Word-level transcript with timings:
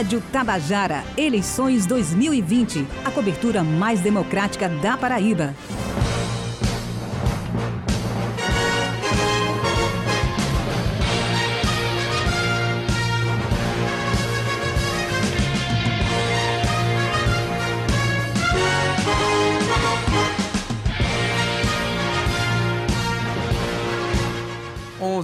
Rádio 0.00 0.22
Tabajara, 0.32 1.04
eleições 1.14 1.84
2020. 1.84 2.86
A 3.04 3.10
cobertura 3.10 3.62
mais 3.62 4.00
democrática 4.00 4.66
da 4.66 4.96
Paraíba. 4.96 5.54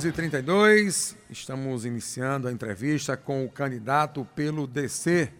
11h32, 0.07 1.16
estamos 1.29 1.84
iniciando 1.84 2.46
a 2.46 2.52
entrevista 2.52 3.16
com 3.16 3.45
o 3.45 3.50
candidato 3.50 4.25
pelo 4.36 4.64
DC, 4.64 5.32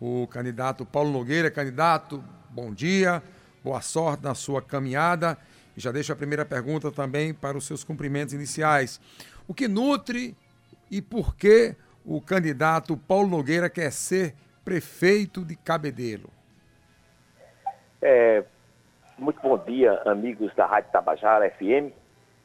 o 0.00 0.26
candidato 0.28 0.86
Paulo 0.86 1.10
Nogueira. 1.10 1.50
Candidato, 1.50 2.24
bom 2.48 2.72
dia, 2.72 3.22
boa 3.62 3.82
sorte 3.82 4.24
na 4.24 4.34
sua 4.34 4.62
caminhada. 4.62 5.36
E 5.76 5.80
já 5.80 5.92
deixo 5.92 6.10
a 6.10 6.16
primeira 6.16 6.44
pergunta 6.44 6.90
também 6.90 7.34
para 7.34 7.58
os 7.58 7.66
seus 7.66 7.84
cumprimentos 7.84 8.32
iniciais. 8.32 8.98
O 9.46 9.52
que 9.52 9.68
nutre 9.68 10.34
e 10.90 11.02
por 11.02 11.36
que 11.36 11.76
o 12.02 12.18
candidato 12.18 12.96
Paulo 12.96 13.28
Nogueira 13.28 13.68
quer 13.68 13.92
ser 13.92 14.34
prefeito 14.64 15.44
de 15.44 15.54
Cabedelo? 15.54 16.30
É, 18.00 18.42
muito 19.18 19.40
bom 19.42 19.58
dia, 19.58 20.00
amigos 20.06 20.54
da 20.54 20.64
Rádio 20.64 20.90
Tabajara 20.92 21.50
FM. 21.50 21.92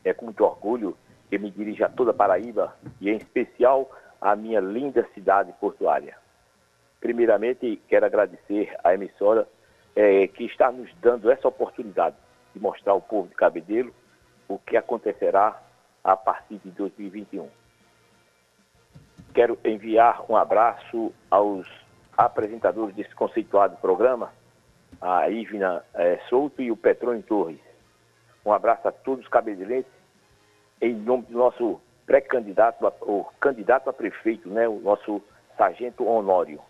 É 0.04 0.14
com 0.14 0.26
muito 0.26 0.44
orgulho 0.44 0.98
que 1.30 1.38
me 1.38 1.52
dirige 1.52 1.84
a 1.84 1.90
toda 1.90 2.14
Paraíba 2.14 2.76
e, 3.02 3.10
em 3.10 3.18
especial, 3.18 3.90
à 4.22 4.36
minha 4.36 4.60
linda 4.60 5.08
cidade 5.14 5.54
portuária. 5.60 6.16
Primeiramente, 7.00 7.82
quero 7.88 8.06
agradecer 8.06 8.76
à 8.84 8.94
emissora 8.94 9.48
é, 9.96 10.28
que 10.28 10.46
está 10.46 10.72
nos 10.72 10.90
dando 11.02 11.30
essa 11.30 11.48
oportunidade 11.48 12.16
de 12.54 12.60
mostrar 12.60 12.94
ao 12.94 13.02
povo 13.02 13.28
de 13.28 13.36
Cabedelo 13.36 13.94
o 14.48 14.58
que 14.58 14.78
acontecerá 14.78 15.62
a 16.04 16.16
partir 16.16 16.58
de 16.60 16.72
2021. 16.72 17.48
Quero 19.34 19.60
enviar 19.64 20.24
um 20.30 20.36
abraço 20.36 21.14
aos 21.30 21.68
apresentadores 22.18 22.96
desse 22.96 23.14
conceituado 23.14 23.78
programa, 23.78 24.32
a 25.00 25.30
Ivna 25.30 25.84
é, 25.94 26.18
Souto 26.30 26.62
e 26.62 26.72
o 26.72 26.78
Petrônio 26.78 27.22
Torres. 27.22 27.60
Um 28.44 28.52
abraço 28.52 28.88
a 28.88 28.92
todos 28.92 29.26
os 29.26 29.30
cabedelenses 29.30 29.92
em 30.82 30.94
nome 30.94 31.24
do 31.24 31.38
nosso 31.38 31.82
pré-candidato, 32.06 32.86
o 33.02 33.26
candidato 33.40 33.90
a 33.90 33.94
prefeito, 33.94 34.48
né, 34.50 34.68
o 34.68 34.80
nosso 34.80 35.22
sargento 35.58 36.08
Honório, 36.08 36.62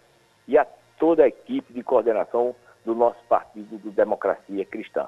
e 0.47 0.57
a 0.57 0.65
toda 0.97 1.23
a 1.23 1.27
equipe 1.27 1.73
de 1.73 1.83
coordenação 1.83 2.55
do 2.85 2.95
nosso 2.95 3.21
partido 3.25 3.77
do 3.77 3.91
Democracia 3.91 4.65
Cristã. 4.65 5.07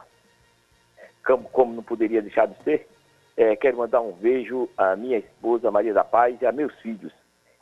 Como, 1.25 1.49
como 1.49 1.73
não 1.73 1.83
poderia 1.83 2.21
deixar 2.21 2.47
de 2.47 2.61
ser, 2.63 2.87
é, 3.35 3.55
quero 3.55 3.77
mandar 3.77 4.01
um 4.01 4.11
beijo 4.11 4.69
à 4.77 4.95
minha 4.95 5.17
esposa 5.17 5.71
Maria 5.71 5.93
da 5.93 6.03
Paz 6.03 6.39
e 6.41 6.45
a 6.45 6.51
meus 6.51 6.75
filhos, 6.81 7.13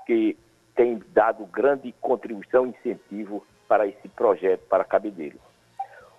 que 0.05 0.37
têm 0.75 1.01
dado 1.09 1.45
grande 1.45 1.91
contribuição 2.01 2.65
e 2.65 2.69
incentivo 2.69 3.45
para 3.67 3.85
esse 3.85 4.07
projeto 4.09 4.61
para 4.67 4.83
Cabedelo. 4.83 5.39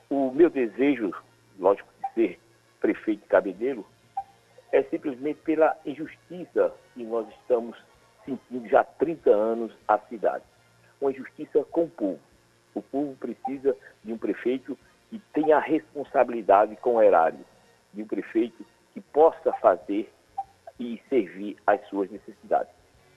O 0.08 0.30
meu 0.30 0.48
desejo, 0.48 1.12
lógico, 1.58 1.88
de 2.00 2.14
ser 2.14 2.40
prefeito 2.80 3.22
de 3.22 3.28
Cabedelo, 3.28 3.84
é 4.72 4.82
simplesmente 4.84 5.40
pela 5.40 5.76
injustiça 5.84 6.72
que 6.94 7.02
nós 7.04 7.28
estamos 7.40 7.76
sentindo 8.24 8.68
já 8.68 8.80
há 8.80 8.84
30 8.84 9.30
anos 9.30 9.72
a 9.86 9.98
cidade. 9.98 10.44
Uma 11.00 11.10
injustiça 11.10 11.64
com 11.64 11.84
o 11.84 11.90
povo. 11.90 12.20
O 12.74 12.82
povo 12.82 13.16
precisa 13.16 13.74
de 14.04 14.12
um 14.12 14.18
prefeito 14.18 14.78
que 15.10 15.18
tenha 15.32 15.58
responsabilidade 15.58 16.76
com 16.76 16.96
o 16.96 17.02
erário, 17.02 17.40
de 17.94 18.02
um 18.02 18.06
prefeito 18.06 18.64
que 18.92 19.00
possa 19.00 19.52
fazer 19.54 20.12
e 20.78 21.00
servir 21.08 21.56
às 21.66 21.80
suas 21.88 22.10
necessidades. 22.10 22.72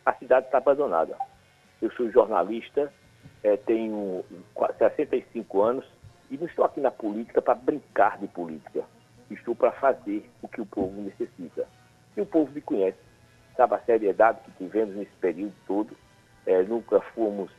A 0.06 0.14
cidade 0.14 0.46
está 0.46 0.58
abandonada. 0.58 1.18
Eu 1.82 1.92
sou 1.92 2.10
jornalista, 2.12 2.92
é, 3.44 3.58
tenho 3.58 4.24
65 4.78 5.62
anos 5.62 5.86
e 6.30 6.38
não 6.38 6.48
estou 6.48 6.64
aqui 6.64 6.80
na 6.80 6.92
política 6.92 7.42
para 7.42 7.56
brincar 7.56 8.18
de 8.20 8.28
política 8.28 8.86
estou 9.34 9.56
para 9.56 9.72
fazer 9.72 10.30
o 10.42 10.48
que 10.48 10.62
o 10.62 10.66
povo 10.66 11.02
necessita. 11.02 11.68
E 12.16 12.22
o 12.22 12.26
povo 12.26 12.52
me 12.52 12.62
conhece, 12.62 12.98
sabe 13.56 13.76
a 13.76 13.80
seriedade 13.80 14.40
que 14.46 14.52
tivemos 14.52 14.96
nesse 14.96 15.16
período 15.20 15.54
todo. 15.66 15.96
É, 16.46 16.64
nunca 16.64 17.00
fomos 17.14 17.52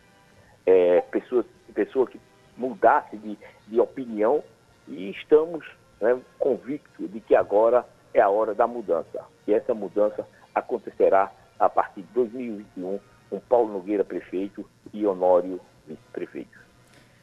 é, 0.66 1.00
pessoas, 1.02 1.46
pessoas 1.72 2.08
que 2.08 2.20
mudassem 2.56 3.18
de, 3.20 3.38
de 3.68 3.80
opinião 3.80 4.42
e 4.88 5.10
estamos 5.10 5.64
né, 6.00 6.20
convictos 6.38 7.10
de 7.10 7.20
que 7.20 7.34
agora 7.34 7.86
é 8.12 8.20
a 8.20 8.28
hora 8.28 8.54
da 8.54 8.66
mudança. 8.66 9.24
E 9.46 9.54
essa 9.54 9.72
mudança 9.72 10.26
acontecerá 10.54 11.32
a 11.58 11.68
partir 11.68 12.02
de 12.02 12.12
2021 12.12 13.00
com 13.30 13.40
Paulo 13.40 13.72
Nogueira 13.72 14.04
prefeito 14.04 14.68
e 14.92 15.06
Honório 15.06 15.60
vice-prefeito. 15.86 16.61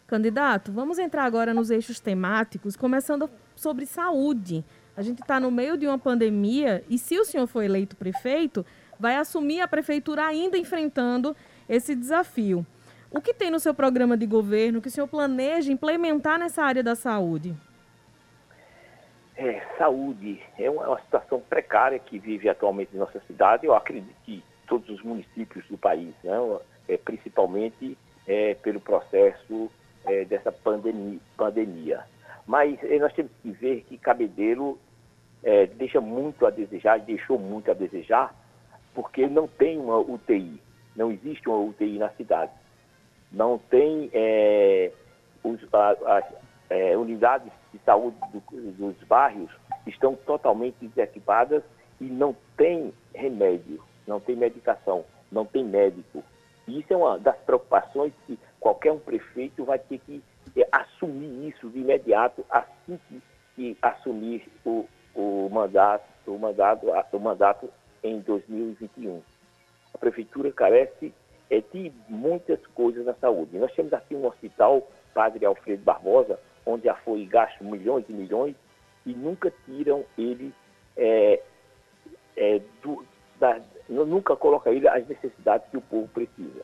Candidato, 0.10 0.72
vamos 0.72 0.98
entrar 0.98 1.24
agora 1.24 1.54
nos 1.54 1.70
eixos 1.70 2.00
temáticos, 2.00 2.76
começando 2.76 3.30
sobre 3.56 3.86
saúde. 3.86 4.66
A 4.98 5.04
gente 5.04 5.22
está 5.22 5.40
no 5.40 5.52
meio 5.52 5.78
de 5.78 5.86
uma 5.86 6.00
pandemia 6.00 6.84
e, 6.90 6.98
se 6.98 7.20
o 7.20 7.24
senhor 7.24 7.46
for 7.46 7.62
eleito 7.62 7.96
prefeito, 7.96 8.66
vai 9.00 9.18
assumir 9.18 9.62
a 9.62 9.68
prefeitura 9.68 10.26
ainda 10.26 10.58
enfrentando 10.58 11.36
esse 11.70 11.94
desafio. 11.94 12.66
O 13.12 13.22
que 13.22 13.36
tem 13.36 13.52
no 13.52 13.60
seu 13.60 13.72
programa 13.72 14.18
de 14.18 14.26
governo 14.26 14.82
que 14.82 14.88
o 14.88 14.92
senhor 14.92 15.06
planeja 15.06 15.72
implementar 15.72 16.40
nessa 16.40 16.64
área 16.64 16.82
da 16.82 16.96
saúde? 16.96 17.56
É, 19.38 19.62
saúde 19.78 20.42
é 20.58 20.72
uma, 20.72 21.00
situação 21.02 21.40
precária 21.40 22.00
que 22.00 22.18
vive 22.18 22.50
atualmente 22.50 22.96
em 22.96 22.98
nossa 22.98 23.20
cidade. 23.28 23.68
Eu 23.68 23.76
acredito 23.76 24.16
que 24.26 24.44
todos 24.68 24.90
os 24.90 25.04
municípios 25.04 25.64
do 25.68 25.78
país, 25.78 26.16
né, 26.24 26.34
é, 26.88 26.98
principalmente 26.98 27.96
é, 28.28 28.56
pelo 28.56 28.80
processo 28.80 29.70
é, 30.06 30.26
dessa 30.26 30.52
pandemia, 30.52 31.20
pandemia. 31.38 32.04
Mas 32.46 32.82
é, 32.84 32.98
nós 33.00 33.14
temos 33.14 33.32
que 33.42 33.52
ver 33.52 33.82
que 33.82 33.98
Cabedelo 33.98 34.80
é, 35.44 35.68
deixa 35.68 36.02
muito 36.02 36.46
a 36.46 36.50
desejar, 36.50 37.00
deixou 37.00 37.38
muito 37.38 37.70
a 37.72 37.74
desejar, 37.74 38.34
porque 38.94 39.28
não 39.28 39.48
tem 39.48 39.78
uma 39.78 39.98
UTI, 39.98 40.62
não 40.96 41.12
existe 41.12 41.48
uma 41.48 41.60
UTI 41.60 41.98
na 41.98 42.10
cidade. 42.10 42.52
Não 43.32 43.60
tem 43.60 44.10
é, 44.14 44.92
os, 45.44 45.60
as 45.74 46.26
é, 46.70 46.98
unidades 46.98 47.52
de 47.72 47.80
saúde 47.86 48.18
do, 48.34 48.42
dos 48.72 49.04
bairros 49.08 49.52
estão 49.86 50.16
totalmente 50.16 50.76
desequipadas 50.88 51.64
e 52.02 52.06
não 52.06 52.36
tem 52.58 52.94
remédio, 53.14 53.84
não 54.08 54.20
tem 54.20 54.36
medicação, 54.36 55.06
não 55.32 55.46
tem 55.46 55.64
médico. 55.64 56.24
E 56.68 56.80
isso 56.80 56.94
é 56.94 56.98
uma 56.98 57.20
das 57.20 57.38
preocupações 57.38 58.14
que 58.26 58.38
qualquer 58.60 58.92
um 58.92 59.00
prefeito 59.00 59.64
vai 59.64 59.80
ter 59.80 60.00
que 60.00 60.22
é, 60.56 60.68
assumir 60.72 61.50
isso 61.50 61.70
de 61.70 61.80
imediato 61.80 62.46
assim 62.50 63.00
que, 63.08 63.22
que 63.56 63.78
assumir 63.82 64.48
o, 64.66 64.88
o 65.16 65.50
mandato, 65.52 66.04
o 66.28 66.38
mandato, 66.38 66.88
o 67.12 67.20
mandato 67.20 67.70
em 68.04 68.20
2021. 68.20 69.22
A 69.94 69.98
prefeitura 69.98 70.52
carece 70.52 71.14
é, 71.50 71.62
de 71.62 71.92
muitas 72.08 72.66
coisas 72.68 73.06
na 73.06 73.14
saúde. 73.16 73.58
Nós 73.58 73.74
temos 73.74 73.94
aqui 73.94 74.16
um 74.16 74.26
hospital, 74.26 74.88
Padre 75.14 75.46
Alfredo 75.46 75.84
Barbosa, 75.84 76.40
onde 76.66 76.86
já 76.86 76.96
foi 76.96 77.26
gasto 77.26 77.64
milhões 77.64 78.06
e 78.08 78.14
milhões 78.14 78.56
e 79.06 79.14
nunca 79.14 79.52
tiram 79.66 80.06
ele 80.18 80.54
é, 80.96 81.42
é, 82.38 82.62
do, 82.82 83.04
da, 83.40 83.60
nunca 83.88 84.36
coloca 84.36 84.70
ele 84.70 84.88
as 84.88 85.08
necessidades 85.08 85.68
que 85.70 85.78
o 85.78 85.82
povo 85.82 86.08
precisa. 86.10 86.64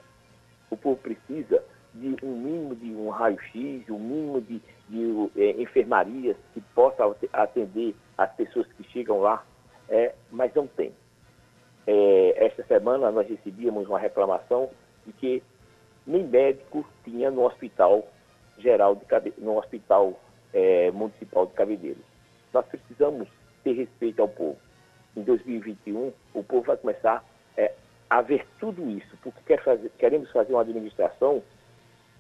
O 0.70 0.78
povo 0.78 0.98
precisa 0.98 1.64
de 1.96 2.26
um 2.26 2.36
mínimo 2.36 2.76
de 2.76 2.92
um 2.92 3.10
raio-x, 3.10 3.90
um 3.90 4.00
mínimo 4.00 4.42
de, 4.42 4.62
de 4.90 5.32
é, 5.38 5.62
enfermarias 5.62 6.36
que 6.54 6.62
possa 6.74 7.16
atender 7.32 7.96
as 8.18 8.32
pessoas 8.36 8.68
que 8.74 8.84
chegam 8.92 9.22
lá, 9.22 9.44
é, 9.90 10.14
mas 10.32 10.54
não 10.54 10.68
tem. 10.68 10.92
É, 11.88 12.46
esta 12.46 12.64
semana 12.66 13.12
nós 13.12 13.28
recebíamos 13.28 13.88
uma 13.88 14.00
reclamação 14.00 14.70
de 15.06 15.14
que 15.14 15.44
nem 16.06 16.24
médico 16.24 16.86
tinha 17.04 17.32
no 17.32 17.46
hospital 17.46 18.08
geral 18.58 18.96
de 18.96 19.06
Cabe... 19.06 19.34
no 19.38 19.58
hospital 19.58 20.20
é, 20.54 20.92
municipal 20.92 21.46
de 21.46 21.54
Cabedelo. 21.54 22.04
Nós 22.54 22.66
precisamos 22.66 23.28
ter 23.64 23.74
respeito 23.74 24.22
ao 24.22 24.28
povo. 24.28 24.58
Em 25.16 25.22
2021, 25.22 26.12
o 26.34 26.44
povo 26.44 26.64
vai 26.64 26.78
começar 26.78 27.24
é, 27.58 27.74
a 28.10 28.22
ver 28.22 28.46
tudo 28.60 28.90
isso, 28.90 29.18
porque 29.22 29.40
quer 29.46 29.64
fazer, 29.64 29.90
queremos 29.98 30.30
fazer 30.32 30.54
uma 30.54 30.62
administração 30.62 31.42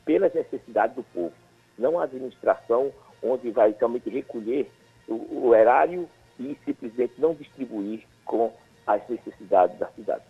pelas 0.05 0.33
necessidades 0.33 0.95
do 0.95 1.03
povo, 1.03 1.33
não 1.77 1.99
a 1.99 2.03
administração 2.03 2.91
onde 3.21 3.49
vai 3.51 3.73
somente 3.79 4.09
recolher 4.09 4.71
o, 5.07 5.47
o 5.47 5.55
erário 5.55 6.07
e 6.39 6.57
simplesmente 6.63 7.13
não 7.17 7.33
distribuir 7.33 8.03
com 8.23 8.53
as 8.85 9.01
necessidades 9.09 9.77
da 9.79 9.87
cidade. 9.87 10.23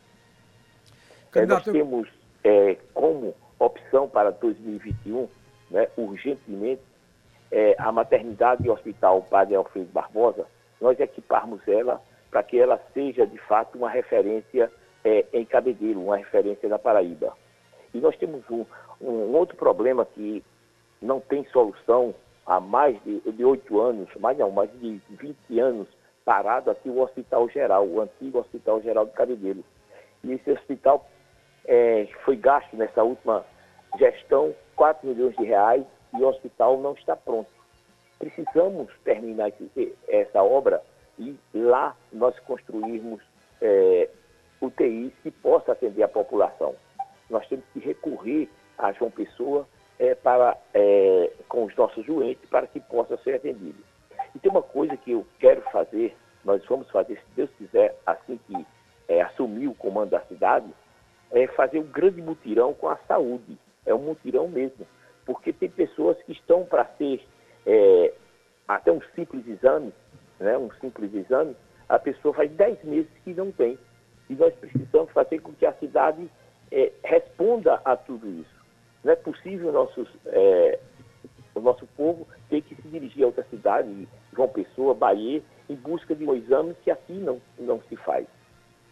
É, 1.36 1.45
nós 1.45 1.63
temos 1.63 2.07
é, 2.44 2.77
como 2.94 3.36
opção 3.60 4.07
para 4.07 4.31
2021, 4.31 5.27
né, 5.69 5.89
urgentemente, 5.98 6.81
é, 7.51 7.75
a 7.77 7.92
maternidade 7.92 8.66
e 8.66 8.69
hospital 8.69 9.22
Padre 9.24 9.56
Alfredo 9.56 9.92
Barbosa, 9.92 10.45
nós 10.80 11.00
equiparmos 11.00 11.66
ela 11.68 12.01
para 12.30 12.44
que 12.44 12.60
ela 12.60 12.81
seja, 12.94 13.25
de 13.25 13.38
fato, 13.39 13.77
uma 13.77 13.89
referência 13.89 14.72
é, 15.04 15.25
em 15.33 15.45
Cabedelo, 15.45 16.04
uma 16.04 16.18
referência 16.18 16.68
na 16.68 16.77
Paraíba. 16.77 17.33
E 17.94 18.00
nós 18.00 18.16
temos 18.18 18.44
um, 18.50 18.66
um 19.09 19.35
outro 19.35 19.55
problema 19.55 20.05
que 20.05 20.43
não 21.01 21.19
tem 21.19 21.45
solução 21.45 22.13
há 22.45 22.59
mais 22.59 22.97
de 23.03 23.45
oito 23.45 23.79
anos, 23.79 24.09
mais 24.19 24.37
não, 24.37 24.51
mais 24.51 24.71
de 24.79 25.01
20 25.09 25.59
anos, 25.59 25.87
parado 26.23 26.71
aqui 26.71 26.89
o 26.89 26.99
Hospital 27.01 27.49
Geral, 27.49 27.87
o 27.87 28.01
antigo 28.01 28.39
Hospital 28.39 28.81
Geral 28.81 29.05
de 29.05 29.11
Cabedelo. 29.13 29.63
E 30.23 30.33
esse 30.33 30.51
hospital 30.51 31.07
é, 31.65 32.07
foi 32.23 32.35
gasto 32.35 32.75
nessa 32.75 33.03
última 33.03 33.45
gestão 33.97 34.53
4 34.75 35.07
milhões 35.07 35.35
de 35.35 35.43
reais 35.43 35.83
e 36.13 36.17
o 36.17 36.27
hospital 36.27 36.79
não 36.79 36.93
está 36.93 37.15
pronto. 37.15 37.49
Precisamos 38.17 38.91
terminar 39.03 39.51
essa 40.07 40.41
obra 40.41 40.81
e 41.19 41.37
lá 41.53 41.95
nós 42.11 42.37
construirmos 42.39 43.21
é, 43.61 44.09
UTIs 44.61 45.13
que 45.21 45.31
possa 45.31 45.73
atender 45.73 46.03
a 46.03 46.07
população. 46.07 46.75
Nós 47.29 47.47
temos 47.47 47.65
que 47.73 47.79
recorrer 47.79 48.49
a 48.77 48.92
João 48.94 49.12
Pessoa 49.12 49.68
é, 50.00 50.16
para, 50.16 50.57
é, 50.74 51.31
com 51.48 51.66
os 51.66 51.75
nossos 51.75 52.06
doentes 52.06 52.48
para 52.50 52.68
que 52.68 52.80
possa 52.80 53.18
ser 53.18 53.36
atendido. 53.36 53.83
E 54.33 54.39
tem 54.39 54.51
uma 54.51 54.62
coisa 54.62 54.95
que 54.98 55.12
eu 55.12 55.25
quero 55.39 55.62
fazer, 55.72 56.16
nós 56.44 56.63
vamos 56.66 56.89
fazer, 56.89 57.16
se 57.16 57.36
Deus 57.36 57.50
quiser, 57.57 57.98
assim 58.06 58.39
que 58.48 58.66
é, 59.07 59.22
assumir 59.22 59.68
o 59.68 59.74
comando 59.74 60.10
da 60.10 60.19
cidade, 60.22 60.68
é 61.31 61.48
fazer 61.48 61.80
um 61.80 61.88
grande 61.88 62.22
mutirão 62.22 62.74
com 62.74 62.88
a 62.88 62.98
saúde. 63.07 63.57
É 63.86 63.94
um 63.94 64.00
mutirão 64.00 64.48
mesmo. 64.48 64.86
Porque 65.25 65.54
tem 65.54 65.69
pessoas 65.69 66.22
que 66.24 66.33
estão 66.33 66.66
para 66.66 66.86
ser 66.98 67.25
é, 67.66 68.13
até 68.68 68.92
um 68.92 69.01
simples 69.16 69.45
exame, 69.48 69.94
né, 70.39 70.57
um 70.57 70.72
simples 70.80 71.13
exame, 71.13 71.56
a 71.88 72.00
pessoa 72.00 72.33
faz 72.33 72.51
10 72.51 72.83
meses 72.83 73.12
que 73.24 73.33
não 73.33 73.51
tem. 73.51 73.77
E 74.30 74.36
nós 74.36 74.54
precisamos 74.56 75.12
fazer 75.12 75.39
com 75.39 75.54
que 75.54 75.66
a 75.66 75.74
cidade 75.74 76.30
é, 76.72 76.92
responda 77.04 77.80
a 77.86 77.95
tudo 77.95 78.27
isso. 78.27 78.54
Não 79.05 79.13
é 79.13 79.15
possível 79.15 79.71
nossos, 79.71 80.09
é, 80.25 80.79
o 81.53 81.59
nosso 81.59 81.85
povo 81.95 82.27
ter 82.49 82.63
que 82.63 82.73
se 82.73 82.87
dirigir 82.87 83.23
a 83.23 83.27
outra 83.27 83.45
cidade, 83.51 84.07
João 84.33 84.49
Pessoa, 84.49 84.95
Bahia, 84.95 85.43
em 85.69 85.75
busca 85.75 86.15
de 86.15 86.25
um 86.25 86.33
exame 86.33 86.75
que 86.83 86.89
aqui 86.89 87.13
não, 87.13 87.39
não 87.59 87.79
se 87.83 87.95
faz. 87.97 88.25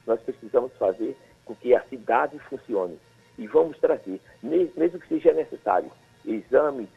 Nós 0.05 0.21
precisamos 0.21 0.71
fazer 0.77 1.17
com 1.45 1.55
que 1.55 1.73
a 1.73 1.81
cidade 1.85 2.37
funcione. 2.47 2.99
E 3.39 3.47
vamos 3.47 3.75
trazer, 3.79 4.21
mesmo 4.43 4.99
que 4.99 5.07
seja 5.07 5.33
necessário, 5.33 5.91
exames 6.23 6.89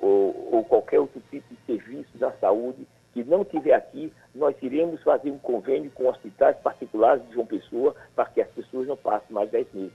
ou, 0.00 0.48
ou 0.50 0.64
qualquer 0.64 1.00
outro 1.00 1.20
tipo 1.30 1.46
de 1.54 1.60
serviço 1.66 2.16
da 2.16 2.32
saúde 2.32 2.86
que 3.12 3.22
não 3.24 3.44
tiver 3.44 3.74
aqui, 3.74 4.10
nós 4.34 4.56
iremos 4.62 5.02
fazer 5.02 5.30
um 5.30 5.38
convênio 5.38 5.90
com 5.90 6.08
hospitais 6.08 6.56
particulares 6.60 7.22
de 7.26 7.34
João 7.34 7.46
Pessoa 7.46 7.94
para 8.16 8.24
que 8.24 8.40
as 8.40 8.48
pessoas 8.52 8.88
não 8.88 8.96
passem 8.96 9.34
mais 9.34 9.50
10 9.50 9.70
meses, 9.74 9.92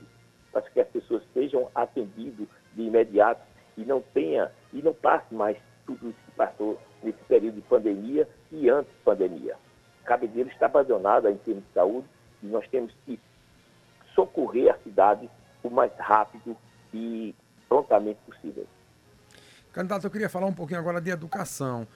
para 0.52 0.62
que 0.62 0.80
as 0.80 0.88
pessoas 0.88 1.24
sejam 1.34 1.68
atendidas 1.74 2.46
de 2.74 2.82
imediato 2.82 3.42
e 3.76 3.84
não 3.84 4.00
tenha 4.00 4.50
e 4.72 4.82
não 4.82 4.94
passe 4.94 5.34
mais 5.34 5.56
tudo 5.86 6.10
isso 6.10 6.18
que 6.24 6.30
passou 6.32 6.80
nesse 7.02 7.18
período 7.24 7.56
de 7.56 7.62
pandemia 7.62 8.28
e 8.52 8.68
antes 8.68 8.92
pandemia. 9.04 9.56
Cabedelo 10.04 10.48
está 10.50 10.66
abandonado 10.66 11.28
em 11.28 11.36
termos 11.38 11.64
de 11.64 11.72
saúde 11.72 12.06
e 12.42 12.46
nós 12.46 12.66
temos 12.68 12.92
que 13.04 13.18
socorrer 14.14 14.72
a 14.72 14.78
cidade 14.78 15.28
o 15.62 15.70
mais 15.70 15.92
rápido 15.98 16.56
e 16.92 17.34
prontamente 17.68 18.18
possível. 18.26 18.66
Candidato, 19.72 20.06
eu 20.06 20.10
queria 20.10 20.28
falar 20.28 20.46
um 20.46 20.52
pouquinho 20.52 20.80
agora 20.80 21.00
de 21.00 21.10
educação. 21.10 21.86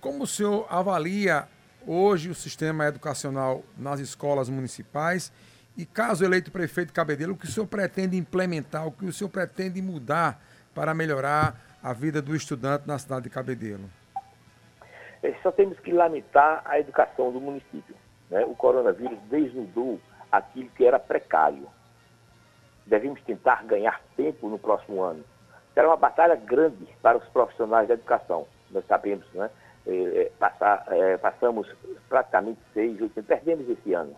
Como 0.00 0.24
o 0.24 0.26
senhor 0.26 0.66
avalia 0.68 1.46
hoje 1.86 2.30
o 2.30 2.34
sistema 2.34 2.86
educacional 2.86 3.62
nas 3.76 4.00
escolas 4.00 4.48
municipais 4.48 5.32
e, 5.76 5.86
caso 5.86 6.24
eleito 6.24 6.50
prefeito 6.50 6.92
Cabedelo, 6.92 7.32
o 7.32 7.36
que 7.36 7.46
o 7.46 7.48
senhor 7.48 7.66
pretende 7.66 8.16
implementar, 8.16 8.86
o 8.86 8.92
que 8.92 9.06
o 9.06 9.12
senhor 9.12 9.30
pretende 9.30 9.80
mudar 9.80 10.40
para 10.74 10.92
melhorar 10.92 11.56
a 11.82 11.92
vida 11.92 12.20
do 12.20 12.36
estudante 12.36 12.86
na 12.86 12.98
cidade 12.98 13.22
de 13.22 13.30
Cabedelo? 13.30 13.88
É, 15.22 15.32
só 15.42 15.50
temos 15.50 15.78
que 15.80 15.92
lamentar 15.92 16.62
a 16.64 16.78
educação 16.78 17.32
do 17.32 17.40
município. 17.40 17.94
Né? 18.28 18.44
O 18.44 18.54
coronavírus 18.54 19.18
desnudou 19.30 20.00
aquilo 20.30 20.68
que 20.70 20.84
era 20.84 20.98
precário. 20.98 21.66
Devemos 22.86 23.22
tentar 23.22 23.64
ganhar 23.64 24.00
tempo 24.16 24.48
no 24.48 24.58
próximo 24.58 25.00
ano. 25.02 25.24
Será 25.72 25.88
uma 25.88 25.96
batalha 25.96 26.34
grande 26.34 26.86
para 27.00 27.16
os 27.16 27.24
profissionais 27.28 27.88
da 27.88 27.94
educação. 27.94 28.46
Nós 28.70 28.84
sabemos, 28.86 29.26
né? 29.32 29.50
É, 29.84 30.30
passar, 30.38 30.84
é, 30.90 31.16
passamos 31.16 31.68
praticamente 32.08 32.60
seis, 32.72 33.00
oito, 33.00 33.20
perdemos 33.22 33.68
esse 33.68 33.92
ano. 33.92 34.14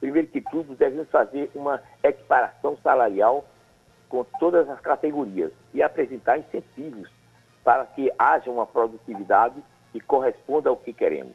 Primeiro 0.00 0.28
que 0.28 0.40
tudo, 0.40 0.74
devemos 0.74 1.08
fazer 1.10 1.50
uma 1.54 1.82
equiparação 2.02 2.76
salarial 2.82 3.44
com 4.08 4.24
todas 4.38 4.68
as 4.68 4.80
categorias 4.80 5.52
e 5.72 5.82
apresentar 5.82 6.38
incentivos 6.38 7.10
para 7.64 7.84
que 7.86 8.12
haja 8.18 8.50
uma 8.50 8.66
produtividade 8.66 9.56
que 9.92 10.00
corresponda 10.00 10.68
ao 10.68 10.76
que 10.76 10.92
queremos. 10.92 11.34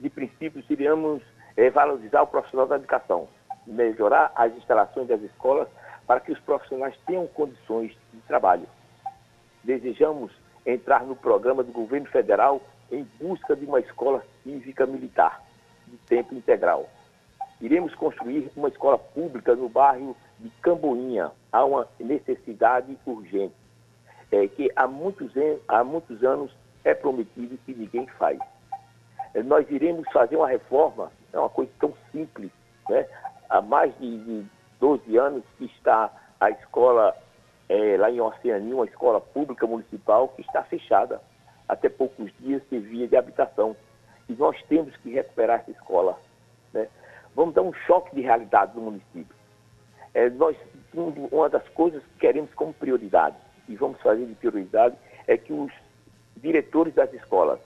De 0.00 0.08
princípio, 0.08 0.62
iríamos 0.68 1.22
é, 1.56 1.70
valorizar 1.70 2.22
o 2.22 2.26
profissional 2.26 2.66
da 2.66 2.76
educação, 2.76 3.28
melhorar 3.66 4.32
as 4.34 4.54
instalações 4.56 5.08
das 5.08 5.20
escolas 5.22 5.68
para 6.06 6.20
que 6.20 6.32
os 6.32 6.40
profissionais 6.40 6.96
tenham 7.06 7.26
condições 7.26 7.96
de 8.12 8.20
trabalho. 8.22 8.66
Desejamos 9.62 10.32
entrar 10.66 11.04
no 11.04 11.16
programa 11.16 11.62
do 11.62 11.72
governo 11.72 12.06
federal 12.06 12.60
em 12.90 13.04
busca 13.18 13.56
de 13.56 13.64
uma 13.64 13.80
escola 13.80 14.22
cívica 14.42 14.86
militar 14.86 15.42
de 15.86 15.96
tempo 15.98 16.34
integral. 16.34 16.88
Iremos 17.64 17.94
construir 17.94 18.50
uma 18.54 18.68
escola 18.68 18.98
pública 18.98 19.56
no 19.56 19.70
bairro 19.70 20.14
de 20.38 20.50
Camboinha. 20.60 21.32
Há 21.50 21.64
uma 21.64 21.88
necessidade 21.98 22.94
urgente, 23.06 23.54
é, 24.30 24.46
que 24.48 24.70
há 24.76 24.86
muitos, 24.86 25.32
há 25.66 25.82
muitos 25.82 26.22
anos 26.22 26.54
é 26.84 26.92
prometido 26.92 27.58
e 27.66 27.72
ninguém 27.72 28.06
faz. 28.18 28.38
É, 29.32 29.42
nós 29.42 29.64
iremos 29.70 30.06
fazer 30.12 30.36
uma 30.36 30.46
reforma, 30.46 31.10
é 31.32 31.38
uma 31.38 31.48
coisa 31.48 31.72
tão 31.80 31.94
simples. 32.12 32.50
Né? 32.90 33.08
Há 33.48 33.62
mais 33.62 33.96
de, 33.98 34.18
de 34.18 34.46
12 34.78 35.16
anos 35.16 35.42
que 35.56 35.64
está 35.64 36.12
a 36.38 36.50
escola 36.50 37.16
é, 37.70 37.96
lá 37.96 38.10
em 38.10 38.20
Oceania, 38.20 38.74
uma 38.74 38.84
escola 38.84 39.22
pública 39.22 39.66
municipal 39.66 40.28
que 40.28 40.42
está 40.42 40.62
fechada 40.64 41.18
até 41.66 41.88
poucos 41.88 42.30
dias 42.40 42.62
servia 42.68 43.08
de 43.08 43.16
habitação. 43.16 43.74
E 44.28 44.34
nós 44.34 44.62
temos 44.64 44.94
que 44.98 45.14
recuperar 45.14 45.60
essa 45.60 45.70
escola. 45.70 46.18
Vamos 47.34 47.54
dar 47.54 47.62
um 47.62 47.72
choque 47.86 48.14
de 48.14 48.22
realidade 48.22 48.72
no 48.74 48.82
município. 48.82 49.34
É, 50.12 50.30
nós, 50.30 50.56
uma 50.94 51.48
das 51.48 51.66
coisas 51.70 52.02
que 52.02 52.20
queremos 52.20 52.52
como 52.54 52.72
prioridade, 52.72 53.36
e 53.68 53.74
vamos 53.74 54.00
fazer 54.00 54.24
de 54.26 54.34
prioridade, 54.34 54.96
é 55.26 55.36
que 55.36 55.52
os 55.52 55.72
diretores 56.36 56.94
das 56.94 57.12
escolas 57.12 57.58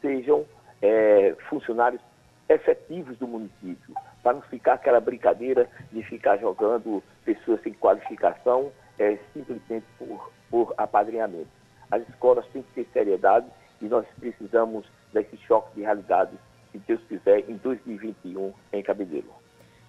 sejam 0.00 0.44
é, 0.82 1.34
funcionários 1.48 2.02
efetivos 2.48 3.16
do 3.18 3.26
município, 3.26 3.94
para 4.22 4.34
não 4.34 4.42
ficar 4.42 4.74
aquela 4.74 5.00
brincadeira 5.00 5.68
de 5.92 6.02
ficar 6.02 6.38
jogando 6.38 7.02
pessoas 7.24 7.62
sem 7.62 7.72
qualificação 7.74 8.72
é, 8.98 9.18
simplesmente 9.32 9.86
por, 9.98 10.30
por 10.50 10.74
apadrinhamento. 10.76 11.48
As 11.90 12.06
escolas 12.08 12.46
têm 12.48 12.62
que 12.62 12.72
ter 12.72 12.90
seriedade 12.92 13.46
e 13.80 13.86
nós 13.86 14.06
precisamos 14.18 14.86
desse 15.12 15.36
choque 15.38 15.74
de 15.74 15.82
realidade, 15.82 16.32
se 16.72 16.78
Deus 16.78 17.00
quiser, 17.08 17.48
em 17.48 17.56
2021 17.56 18.52
em 18.72 18.82
Cabedelo. 18.82 19.32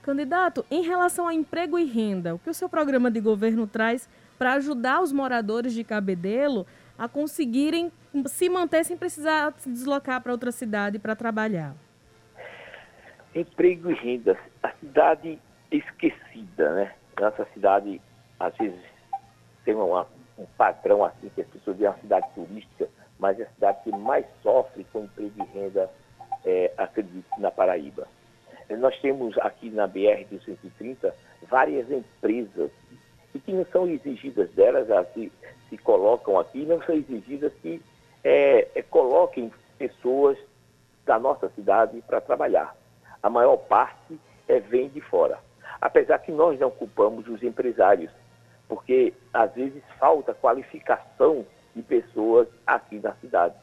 Candidato, 0.01 0.65
em 0.71 0.81
relação 0.81 1.27
a 1.27 1.33
emprego 1.33 1.77
e 1.77 1.86
renda, 1.86 2.33
o 2.33 2.39
que 2.39 2.50
o 2.50 2.53
seu 2.53 2.69
programa 2.69 3.12
de 3.12 3.19
governo 3.19 3.67
traz 3.67 4.09
para 4.38 4.53
ajudar 4.53 5.01
os 5.01 5.12
moradores 5.12 5.74
de 5.74 5.83
Cabedelo 5.83 6.65
a 6.98 7.07
conseguirem 7.07 7.91
se 8.25 8.50
manter 8.50 8.83
sem 8.86 8.98
precisar 8.98 9.53
se 9.57 9.69
deslocar 9.69 10.21
para 10.21 10.31
outra 10.31 10.51
cidade 10.51 10.98
para 11.00 11.15
trabalhar? 11.15 11.75
Emprego 13.36 13.91
e 13.91 13.93
renda. 13.93 14.38
A 14.63 14.71
cidade 14.71 15.39
esquecida, 15.71 16.74
né? 16.74 16.93
Nossa 17.19 17.45
cidade, 17.53 18.01
às 18.39 18.55
vezes, 18.57 18.79
tem 19.65 19.75
uma 19.75 20.07
um 20.39 20.45
padrão 20.57 21.03
assim, 21.03 21.29
que 21.36 21.41
as 21.41 21.48
pessoas 21.48 21.77
veem 21.77 21.89
uma 21.89 22.00
cidade 22.00 22.27
turística, 22.33 22.88
mas 23.19 23.39
é 23.39 23.43
a 23.43 23.50
cidade 23.50 23.83
que 23.83 23.91
mais 23.91 24.25
sofre 24.41 24.86
com 24.86 25.03
emprego 25.03 25.33
e 25.38 25.57
renda, 25.57 25.89
é, 26.46 26.72
acredito, 26.77 27.25
na 27.38 27.51
Paraíba. 27.51 28.08
Nós 28.77 29.00
temos 29.00 29.38
aqui 29.39 29.69
na 29.69 29.88
BR-230 29.88 31.12
várias 31.50 31.89
empresas 31.89 32.69
e 33.34 33.39
que 33.39 33.51
não 33.51 33.65
são 33.65 33.88
exigidas 33.88 34.50
delas, 34.51 34.89
assim, 34.91 35.31
se 35.69 35.77
colocam 35.77 36.38
aqui, 36.39 36.65
não 36.65 36.81
são 36.84 36.96
exigidas 36.96 37.51
que 37.62 37.81
é, 38.24 38.67
é, 38.75 38.81
coloquem 38.81 39.51
pessoas 39.77 40.38
da 41.05 41.17
nossa 41.17 41.50
cidade 41.50 42.01
para 42.05 42.22
trabalhar. 42.22 42.75
A 43.22 43.29
maior 43.29 43.58
parte 43.58 44.19
é, 44.48 44.60
vem 44.60 44.89
de 44.89 45.01
fora. 45.01 45.39
Apesar 45.81 46.19
que 46.19 46.31
nós 46.31 46.60
não 46.60 46.69
culpamos 46.69 47.27
os 47.27 47.41
empresários, 47.41 48.12
porque 48.67 49.13
às 49.34 49.53
vezes 49.53 49.81
falta 49.98 50.34
qualificação 50.34 51.46
de 51.75 51.81
pessoas 51.81 52.48
aqui 52.67 53.00
na 53.00 53.13
cidade. 53.15 53.55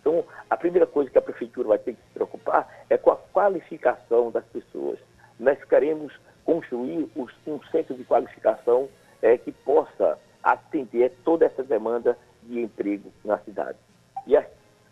Então, 0.00 0.24
a 0.48 0.56
primeira 0.56 0.86
coisa 0.86 1.10
que 1.10 1.18
a 1.18 1.22
prefeitura 1.22 1.68
vai 1.68 1.78
ter 1.78 1.92
que 1.92 2.02
se 2.02 2.10
preocupar 2.14 2.68
é 2.88 2.96
com 2.96 3.10
a 3.10 3.16
qualificação 3.16 4.30
das 4.30 4.44
pessoas. 4.46 4.98
Nós 5.38 5.62
queremos 5.64 6.12
construir 6.44 7.08
um 7.16 7.62
centro 7.70 7.94
de 7.94 8.04
qualificação 8.04 8.88
é, 9.22 9.36
que 9.36 9.52
possa 9.52 10.18
atender 10.42 11.12
toda 11.24 11.44
essa 11.44 11.62
demanda 11.62 12.16
de 12.42 12.60
emprego 12.60 13.12
na 13.24 13.38
cidade. 13.38 13.78
E 14.26 14.36
as, 14.36 14.46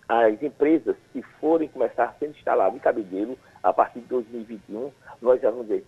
as 0.08 0.42
empresas 0.42 0.96
que 1.12 1.22
forem 1.40 1.68
começar 1.68 2.04
a 2.04 2.12
ser 2.14 2.28
instaladas 2.28 2.76
em 2.76 2.78
Cabedelo, 2.78 3.38
a 3.62 3.72
partir 3.72 4.00
de 4.00 4.06
2021, 4.06 4.92
nós 5.22 5.40
já 5.40 5.50
vamos 5.50 5.68
ver, 5.68 5.84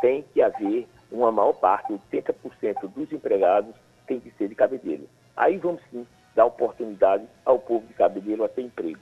tem 0.00 0.24
que 0.32 0.40
haver 0.40 0.86
uma 1.10 1.32
maior 1.32 1.52
parte, 1.54 1.92
80% 2.12 2.88
dos 2.88 3.12
empregados 3.12 3.74
tem 4.06 4.20
que 4.20 4.30
ser 4.32 4.48
de 4.48 4.54
Cabedelo. 4.54 5.08
Aí 5.36 5.58
vamos 5.58 5.82
sim 5.90 6.06
dar 6.36 6.44
oportunidade 6.44 7.26
ao 7.44 7.58
povo 7.58 7.86
de 7.86 7.94
Cabedelo 7.94 8.44
a 8.44 8.48
ter 8.48 8.62
emprego. 8.62 9.00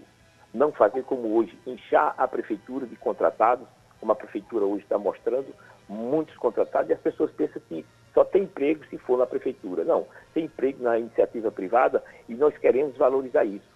Não 0.54 0.70
fazer 0.70 1.02
como 1.02 1.36
hoje, 1.36 1.58
inchar 1.66 2.14
a 2.16 2.28
prefeitura 2.28 2.86
de 2.86 2.94
contratados, 2.94 3.66
como 3.98 4.12
a 4.12 4.14
prefeitura 4.14 4.64
hoje 4.64 4.84
está 4.84 4.96
mostrando, 4.96 5.52
muitos 5.88 6.36
contratados, 6.36 6.88
e 6.88 6.92
as 6.92 7.00
pessoas 7.00 7.32
pensam 7.32 7.60
que 7.68 7.84
só 8.14 8.24
tem 8.24 8.44
emprego 8.44 8.84
se 8.86 8.96
for 8.98 9.18
na 9.18 9.26
prefeitura. 9.26 9.82
Não, 9.82 10.06
tem 10.32 10.44
emprego 10.44 10.82
na 10.82 10.96
iniciativa 10.96 11.50
privada 11.50 12.02
e 12.28 12.34
nós 12.34 12.56
queremos 12.56 12.96
valorizar 12.96 13.44
isso. 13.44 13.68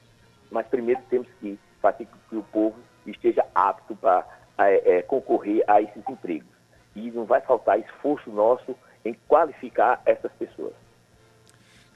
Mas 0.50 0.66
primeiro 0.68 1.02
temos 1.10 1.28
que 1.40 1.58
fazer 1.82 2.06
com 2.06 2.16
que 2.30 2.36
o 2.36 2.42
povo 2.44 2.76
esteja 3.04 3.44
apto 3.54 3.96
para 3.96 4.24
é, 4.58 4.98
é, 4.98 5.02
concorrer 5.02 5.64
a 5.66 5.82
esses 5.82 6.08
empregos. 6.08 6.48
E 6.94 7.10
não 7.10 7.24
vai 7.24 7.40
faltar 7.40 7.80
esforço 7.80 8.30
nosso 8.30 8.76
em 9.04 9.14
qualificar 9.26 10.00
essas 10.06 10.30
pessoas. 10.32 10.74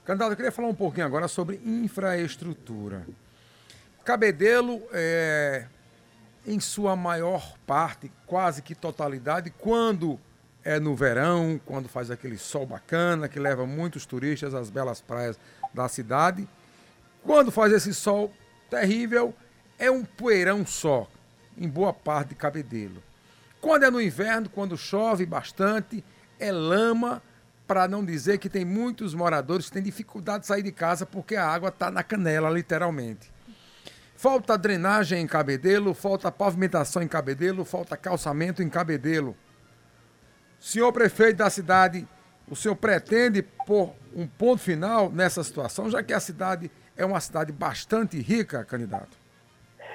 Candidato, 0.05 0.31
eu 0.31 0.35
queria 0.35 0.51
falar 0.51 0.67
um 0.67 0.75
pouquinho 0.75 1.05
agora 1.05 1.29
sobre 1.29 1.61
infraestrutura. 1.63 3.05
Cabedelo, 4.03 4.81
é, 4.91 5.65
em 6.45 6.59
sua 6.59 6.93
maior 6.93 7.57
parte, 7.65 8.11
quase 8.27 8.61
que 8.61 8.75
totalidade, 8.75 9.49
quando 9.49 10.19
é 10.61 10.77
no 10.77 10.93
verão, 10.93 11.59
quando 11.65 11.87
faz 11.87 12.11
aquele 12.11 12.37
sol 12.37 12.65
bacana, 12.65 13.29
que 13.29 13.39
leva 13.39 13.65
muitos 13.65 14.05
turistas 14.05 14.53
às 14.53 14.69
belas 14.69 14.99
praias 14.99 15.39
da 15.73 15.87
cidade. 15.87 16.47
Quando 17.23 17.49
faz 17.49 17.71
esse 17.71 17.93
sol 17.93 18.29
terrível, 18.69 19.33
é 19.79 19.89
um 19.89 20.03
poeirão 20.03 20.65
só, 20.65 21.07
em 21.57 21.67
boa 21.67 21.93
parte 21.93 22.29
de 22.29 22.35
Cabedelo. 22.35 23.01
Quando 23.61 23.83
é 23.83 23.89
no 23.89 24.01
inverno, 24.01 24.49
quando 24.49 24.77
chove 24.77 25.25
bastante, 25.25 26.03
é 26.37 26.51
lama, 26.51 27.21
para 27.67 27.87
não 27.87 28.03
dizer 28.03 28.37
que 28.37 28.49
tem 28.49 28.65
muitos 28.65 29.13
moradores 29.13 29.67
que 29.67 29.73
têm 29.73 29.83
dificuldade 29.83 30.41
de 30.41 30.47
sair 30.47 30.63
de 30.63 30.71
casa 30.71 31.05
porque 31.05 31.35
a 31.35 31.45
água 31.47 31.69
está 31.69 31.89
na 31.89 32.03
canela, 32.03 32.49
literalmente. 32.49 33.31
Falta 34.15 34.57
drenagem 34.57 35.21
em 35.21 35.27
Cabedelo, 35.27 35.93
falta 35.93 36.31
pavimentação 36.31 37.01
em 37.01 37.07
Cabedelo, 37.07 37.65
falta 37.65 37.97
calçamento 37.97 38.61
em 38.61 38.69
Cabedelo. 38.69 39.35
Senhor 40.59 40.93
prefeito 40.93 41.37
da 41.37 41.49
cidade, 41.49 42.07
o 42.49 42.55
senhor 42.55 42.75
pretende 42.75 43.41
pôr 43.41 43.93
um 44.15 44.27
ponto 44.27 44.61
final 44.61 45.09
nessa 45.09 45.43
situação, 45.43 45.89
já 45.89 46.01
que 46.01 46.13
a 46.13 46.19
cidade 46.19 46.71
é 46.95 47.03
uma 47.05 47.19
cidade 47.19 47.51
bastante 47.51 48.19
rica, 48.21 48.63
candidato? 48.63 49.17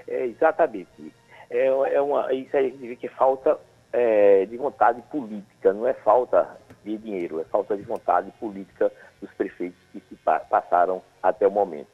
É, 0.06 0.26
exatamente. 0.26 1.14
É, 1.48 1.66
é 1.94 2.00
uma, 2.00 2.32
isso 2.32 2.56
aí 2.56 2.96
que 2.96 3.08
falta 3.08 3.58
é, 3.92 4.46
de 4.46 4.56
vontade 4.56 5.00
política, 5.10 5.72
não 5.72 5.86
é 5.86 5.94
falta 5.94 6.58
de 6.84 6.96
dinheiro, 6.98 7.40
é 7.40 7.44
falta 7.44 7.76
de 7.76 7.82
vontade 7.82 8.30
política 8.32 8.92
dos 9.20 9.30
prefeitos 9.34 9.78
que 9.92 10.00
se 10.08 10.14
passaram 10.48 11.02
até 11.22 11.46
o 11.46 11.50
momento. 11.50 11.88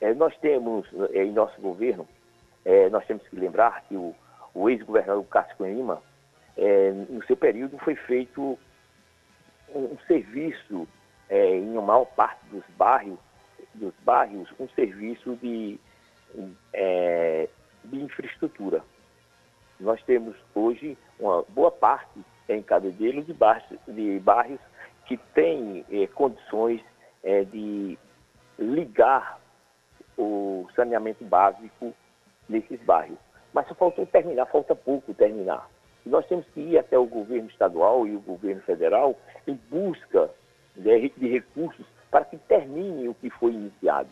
É, 0.00 0.12
nós 0.14 0.36
temos, 0.38 0.86
é, 1.12 1.24
em 1.24 1.32
nosso 1.32 1.60
governo, 1.60 2.06
é, 2.64 2.88
nós 2.90 3.04
temos 3.06 3.26
que 3.28 3.36
lembrar 3.36 3.82
que 3.88 3.96
o, 3.96 4.14
o 4.54 4.68
ex-governador 4.68 5.24
Cássio 5.24 5.66
Lima, 5.66 6.02
é, 6.56 6.90
no 6.92 7.24
seu 7.24 7.36
período, 7.36 7.78
foi 7.78 7.94
feito 7.94 8.58
um, 9.74 9.96
serviço 10.06 10.86
em 11.30 11.70
uma 11.70 11.82
maior 11.82 12.04
parte 12.04 12.44
dos 12.50 12.62
bairros, 12.76 13.18
dos 13.74 13.94
bairros 14.04 14.48
um 14.60 14.68
serviço 14.68 15.36
de, 15.36 15.80
de 17.84 18.00
infraestrutura. 18.00 18.84
Nós 19.80 20.02
temos 20.04 20.36
hoje 20.54 20.96
uma 21.18 21.42
boa 21.48 21.70
parte 21.70 22.20
em 22.48 22.62
Cabedelo 22.62 23.22
de 23.22 23.32
bairros, 23.32 23.78
de 23.88 24.18
bairros 24.20 24.60
que 25.06 25.16
têm 25.34 25.84
eh, 25.90 26.06
condições 26.08 26.80
eh, 27.22 27.44
de 27.44 27.98
ligar 28.58 29.40
o 30.16 30.66
saneamento 30.76 31.24
básico 31.24 31.92
nesses 32.48 32.80
bairros. 32.82 33.18
Mas 33.52 33.66
só 33.68 33.74
faltou 33.74 34.06
terminar, 34.06 34.46
falta 34.46 34.74
pouco 34.74 35.12
terminar. 35.14 35.68
Nós 36.06 36.26
temos 36.26 36.46
que 36.48 36.60
ir 36.60 36.78
até 36.78 36.98
o 36.98 37.06
governo 37.06 37.48
estadual 37.48 38.06
e 38.06 38.14
o 38.14 38.20
governo 38.20 38.60
federal 38.62 39.16
em 39.46 39.54
busca 39.70 40.30
de, 40.76 41.08
de 41.08 41.28
recursos 41.28 41.86
para 42.10 42.24
que 42.24 42.36
termine 42.36 43.08
o 43.08 43.14
que 43.14 43.30
foi 43.30 43.52
iniciado. 43.52 44.10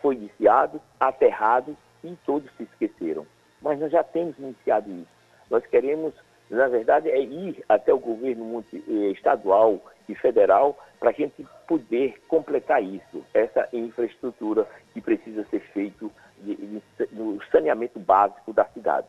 Foi 0.00 0.14
iniciado, 0.14 0.80
aterrado 0.98 1.76
e 2.02 2.16
todos 2.24 2.50
se 2.56 2.62
esqueceram. 2.64 3.26
Mas 3.60 3.78
nós 3.78 3.90
já 3.90 4.02
temos 4.02 4.38
iniciado 4.38 4.90
isso. 4.90 5.18
Nós 5.50 5.64
queremos 5.66 6.14
na 6.50 6.66
verdade, 6.66 7.10
é 7.10 7.20
ir 7.20 7.62
até 7.68 7.92
o 7.92 7.98
governo 7.98 8.64
eh, 8.72 9.10
estadual 9.10 9.80
e 10.08 10.14
federal 10.14 10.78
para 10.98 11.10
a 11.10 11.12
gente 11.12 11.46
poder 11.66 12.20
completar 12.26 12.82
isso, 12.82 13.22
essa 13.34 13.68
infraestrutura 13.72 14.66
que 14.94 15.00
precisa 15.00 15.44
ser 15.50 15.60
feito 15.72 16.10
no 17.12 17.42
saneamento 17.50 17.98
básico 17.98 18.52
da 18.52 18.64
cidade. 18.66 19.08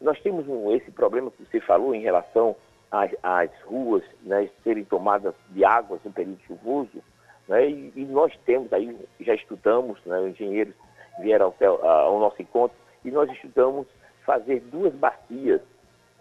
Nós 0.00 0.20
temos 0.20 0.48
um, 0.48 0.74
esse 0.74 0.90
problema 0.90 1.30
que 1.30 1.44
você 1.44 1.60
falou 1.60 1.94
em 1.94 2.00
relação 2.00 2.56
às, 2.90 3.12
às 3.22 3.50
ruas 3.62 4.02
né, 4.22 4.48
serem 4.64 4.84
tomadas 4.84 5.34
de 5.50 5.64
águas 5.64 6.00
no 6.04 6.12
período 6.12 6.40
chuvoso, 6.46 7.02
né, 7.46 7.68
e, 7.68 7.92
e, 7.94 8.04
nós 8.06 8.36
temos 8.44 8.72
aí, 8.72 8.96
já 9.20 9.34
estudamos, 9.34 10.00
né, 10.04 10.28
engenheiros 10.28 10.74
vieram 11.20 11.54
ao, 11.60 11.86
ao 11.86 12.18
nosso 12.18 12.42
encontro, 12.42 12.76
e 13.04 13.10
nós 13.10 13.30
estudamos 13.30 13.86
fazer 14.24 14.60
duas 14.60 14.94
bacias 14.94 15.60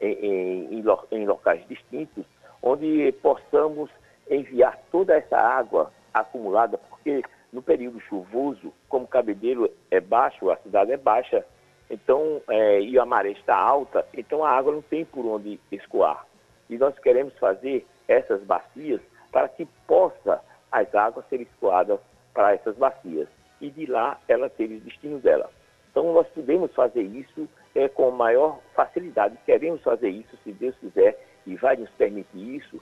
em, 0.02 0.70
em, 0.72 0.84
em 1.12 1.26
locais 1.26 1.66
distintos, 1.68 2.26
onde 2.62 3.12
possamos 3.22 3.90
enviar 4.30 4.78
toda 4.92 5.16
essa 5.16 5.38
água 5.38 5.92
acumulada, 6.14 6.78
porque 6.78 7.24
no 7.52 7.62
período 7.62 8.00
chuvoso, 8.02 8.74
como 8.90 9.06
o 9.06 9.08
Cabedelo 9.08 9.70
é 9.92 10.00
baixo, 10.00 10.50
a 10.50 10.58
cidade 10.58 10.92
é 10.92 10.98
baixa, 10.98 11.46
então, 11.90 12.42
é, 12.50 12.82
e 12.82 12.98
a 12.98 13.06
maré 13.06 13.32
está 13.32 13.56
alta, 13.56 14.06
então 14.14 14.44
a 14.44 14.50
água 14.50 14.74
não 14.74 14.82
tem 14.82 15.06
por 15.06 15.26
onde 15.26 15.60
escoar. 15.72 16.26
E 16.70 16.78
nós 16.78 16.98
queremos 17.00 17.38
fazer 17.38 17.86
essas 18.08 18.42
bacias 18.44 19.00
para 19.32 19.48
que 19.48 19.66
possa 19.88 20.42
as 20.72 20.94
águas 20.96 21.26
serem 21.30 21.46
escoadas 21.46 22.00
para 22.34 22.54
essas 22.54 22.76
bacias 22.78 23.28
e 23.62 23.70
de 23.70 23.86
lá 23.86 24.20
ela 24.28 24.50
ter 24.50 24.66
o 24.66 24.80
destino 24.80 25.20
dela. 25.20 25.50
Então 25.94 26.12
nós 26.12 26.28
podemos 26.30 26.74
fazer 26.74 27.04
isso 27.04 27.48
é, 27.76 27.88
com 27.88 28.10
maior 28.10 28.60
facilidade. 28.76 29.38
Queremos 29.46 29.80
fazer 29.84 30.10
isso, 30.10 30.36
se 30.44 30.52
Deus 30.52 30.76
quiser, 30.78 31.24
e 31.46 31.56
vai 31.56 31.76
nos 31.78 31.90
permitir 31.92 32.56
isso 32.56 32.82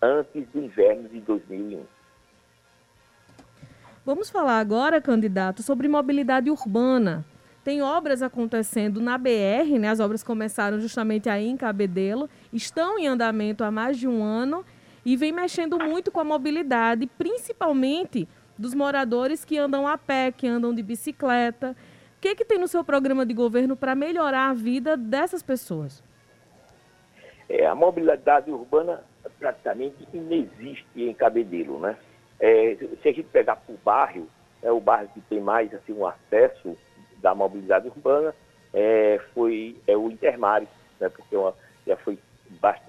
antes 0.00 0.46
do 0.50 0.60
inverno 0.60 1.08
de 1.08 1.18
2001. 1.20 1.82
Vamos 4.06 4.30
falar 4.30 4.60
agora, 4.60 5.00
candidato, 5.00 5.64
sobre 5.64 5.88
mobilidade 5.88 6.48
urbana. 6.48 7.24
Tem 7.64 7.82
obras 7.82 8.22
acontecendo 8.22 9.00
na 9.00 9.18
BR, 9.18 9.76
né? 9.80 9.88
As 9.88 9.98
obras 9.98 10.22
começaram 10.22 10.78
justamente 10.78 11.28
aí 11.28 11.48
em 11.48 11.56
Cabedelo, 11.56 12.30
estão 12.52 13.00
em 13.00 13.08
andamento 13.08 13.64
há 13.64 13.70
mais 13.70 13.98
de 13.98 14.06
um 14.06 14.22
ano 14.22 14.64
e 15.04 15.16
vem 15.16 15.32
mexendo 15.32 15.76
muito 15.76 16.12
com 16.12 16.20
a 16.20 16.24
mobilidade, 16.24 17.08
principalmente 17.18 18.28
dos 18.56 18.74
moradores 18.74 19.44
que 19.44 19.58
andam 19.58 19.86
a 19.86 19.98
pé, 19.98 20.32
que 20.32 20.46
andam 20.46 20.72
de 20.72 20.82
bicicleta. 20.82 21.76
O 22.18 22.20
que, 22.20 22.34
que 22.34 22.44
tem 22.44 22.58
no 22.58 22.66
seu 22.66 22.82
programa 22.82 23.24
de 23.24 23.32
governo 23.32 23.76
para 23.76 23.94
melhorar 23.94 24.50
a 24.50 24.52
vida 24.52 24.96
dessas 24.96 25.40
pessoas? 25.40 26.02
É, 27.48 27.64
a 27.64 27.76
mobilidade 27.76 28.50
urbana 28.50 29.04
praticamente 29.38 29.96
inexiste 30.12 30.84
em 30.96 31.14
Cabedelo, 31.14 31.78
né? 31.78 31.96
É, 32.40 32.76
se 33.00 33.08
a 33.08 33.12
gente 33.12 33.28
pegar 33.28 33.54
por 33.54 33.76
bairro, 33.84 34.28
é 34.60 34.72
o 34.72 34.80
bairro 34.80 35.08
que 35.14 35.20
tem 35.20 35.40
mais 35.40 35.72
assim 35.72 35.92
um 35.92 36.04
acesso 36.04 36.76
da 37.18 37.36
mobilidade 37.36 37.86
urbana 37.86 38.34
é, 38.74 39.20
foi 39.32 39.76
é 39.86 39.96
o 39.96 40.10
Intermares, 40.10 40.68
né? 40.98 41.08
Porque 41.08 41.36
uma, 41.36 41.54
já 41.86 41.96
foi 41.98 42.18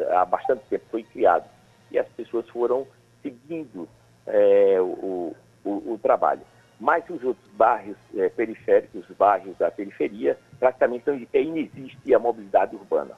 há 0.10 0.26
bastante 0.26 0.64
tempo 0.72 0.86
foi 0.90 1.04
criado 1.04 1.48
e 1.92 2.00
as 2.00 2.08
pessoas 2.10 2.50
foram 2.50 2.88
seguindo 3.22 3.88
é, 4.26 4.82
o, 4.82 5.36
o, 5.64 5.94
o 5.94 6.00
trabalho. 6.02 6.42
Mas 6.80 7.04
os 7.10 7.22
outros 7.24 7.46
bairros 7.56 7.98
é, 8.16 8.30
periféricos, 8.30 9.10
os 9.10 9.18
bairros 9.18 9.58
da 9.58 9.70
periferia, 9.70 10.38
praticamente 10.60 11.28
é, 11.34 11.42
inexiste 11.42 12.14
a 12.14 12.20
mobilidade 12.20 12.74
urbana. 12.76 13.18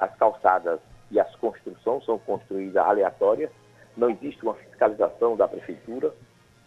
As 0.00 0.14
calçadas 0.16 0.80
e 1.10 1.20
as 1.20 1.34
construções 1.36 2.04
são 2.06 2.18
construídas 2.18 2.76
aleatórias, 2.76 3.50
não 3.96 4.08
existe 4.08 4.42
uma 4.42 4.54
fiscalização 4.54 5.36
da 5.36 5.46
prefeitura, 5.46 6.14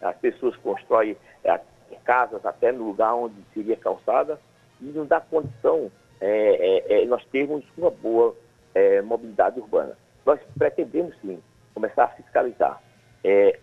as 0.00 0.16
pessoas 0.18 0.54
constroem 0.58 1.16
é, 1.42 1.60
casas 2.04 2.46
até 2.46 2.70
no 2.70 2.84
lugar 2.84 3.14
onde 3.14 3.34
seria 3.52 3.76
calçada 3.76 4.38
e 4.80 4.84
não 4.84 5.04
dá 5.04 5.20
condição 5.20 5.90
é, 6.20 7.04
nós 7.06 7.24
termos 7.26 7.64
uma 7.76 7.90
boa 7.90 8.34
mobilidade 9.04 9.58
urbana. 9.58 9.96
Nós 10.24 10.38
pretendemos 10.56 11.14
sim 11.20 11.42
começar 11.74 12.04
a 12.04 12.08
fiscalizar, 12.08 12.80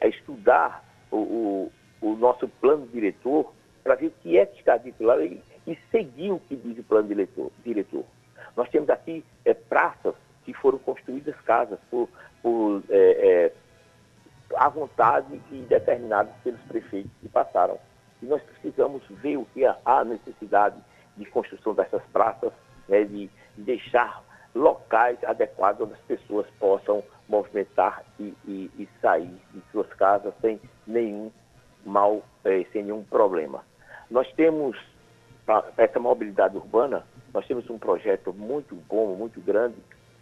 a 0.02 0.08
estudar 0.08 0.84
o, 1.12 1.18
o, 1.18 1.72
o, 2.03 2.15
nosso 2.15 2.48
plano 2.48 2.88
diretor 2.88 3.51
para 3.83 3.95
ver 3.95 4.07
o 4.07 4.12
que 4.22 4.38
é 4.38 4.45
que 4.45 4.60
está 4.60 4.77
dito 4.77 5.03
lá 5.03 5.17
e, 5.24 5.41
e, 5.65 5.77
seguir 5.91 6.31
o 6.31 6.39
que 6.39 6.55
diz 6.55 6.77
o 6.77 6.83
plano 6.83 7.07
diretor. 7.07 7.51
diretor. 7.63 8.03
Nós 8.55 8.69
temos 8.69 8.89
aqui 8.89 9.24
praças 9.67 10.13
que 10.45 10.53
foram 10.53 10.77
construídas 10.79 11.36
casas 11.41 11.79
por, 11.89 12.07
por 12.41 12.83
à 14.55 14.69
vontade 14.69 15.41
e 15.51 15.62
determinadas 15.62 16.33
pelos 16.43 16.62
prefeitos 16.62 17.12
que 17.22 17.29
passaram. 17.29 17.79
E 18.22 18.25
nós 18.25 18.41
precisamos 18.41 19.03
ver 19.10 19.38
o 19.38 19.45
que 19.53 19.65
há 19.65 20.03
necessidade 20.05 20.75
de 21.17 21.25
construção 21.25 21.74
dessas 21.74 22.01
praças, 22.12 22.51
né, 22.88 23.03
de 23.03 23.29
deixar 23.57 24.24
locais 24.55 25.17
adequados 25.24 25.81
onde 25.81 25.93
as 25.93 26.01
pessoas 26.01 26.48
possam 26.60 27.03
movimentar 27.27 28.03
e, 28.19 28.33
e, 28.45 28.72
e 28.77 28.89
sair 29.01 29.36
de 29.51 29.62
suas 29.72 29.91
casas 29.93 30.33
sem 30.41 30.60
nenhum 30.86 31.31
mal, 31.86 32.22
eh, 32.44 32.66
sem 32.72 32.84
nenhum 32.84 33.04
problema. 33.04 33.63
Nós 34.10 34.32
temos, 34.34 34.78
para 35.46 35.66
essa 35.78 36.00
mobilidade 36.00 36.56
urbana, 36.56 37.06
nós 37.34 37.46
temos 37.48 37.70
um 37.70 37.78
projeto 37.78 38.34
muito 38.34 38.75
bom, 38.88 39.16
muito 39.16 39.42
grande, 39.42 39.75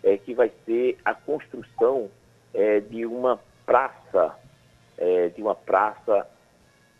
é 0.03 0.17
que 0.17 0.33
vai 0.33 0.51
ser 0.65 0.97
a 1.05 1.13
construção 1.13 2.09
é, 2.53 2.79
de 2.79 3.05
uma 3.05 3.39
praça, 3.65 4.35
de 5.35 5.41
uma 5.41 5.55
praça, 5.55 6.27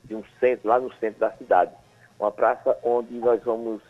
de 0.04 0.16
um 0.16 0.24
centro, 0.40 0.70
lá 0.70 0.80
no 0.80 0.92
centro 0.96 1.20
da 1.20 1.32
cidade. 1.34 1.72
Uma 2.20 2.32
praça 2.32 2.78
onde 2.84 3.14
nós 3.14 3.44
vamos, 3.44 3.82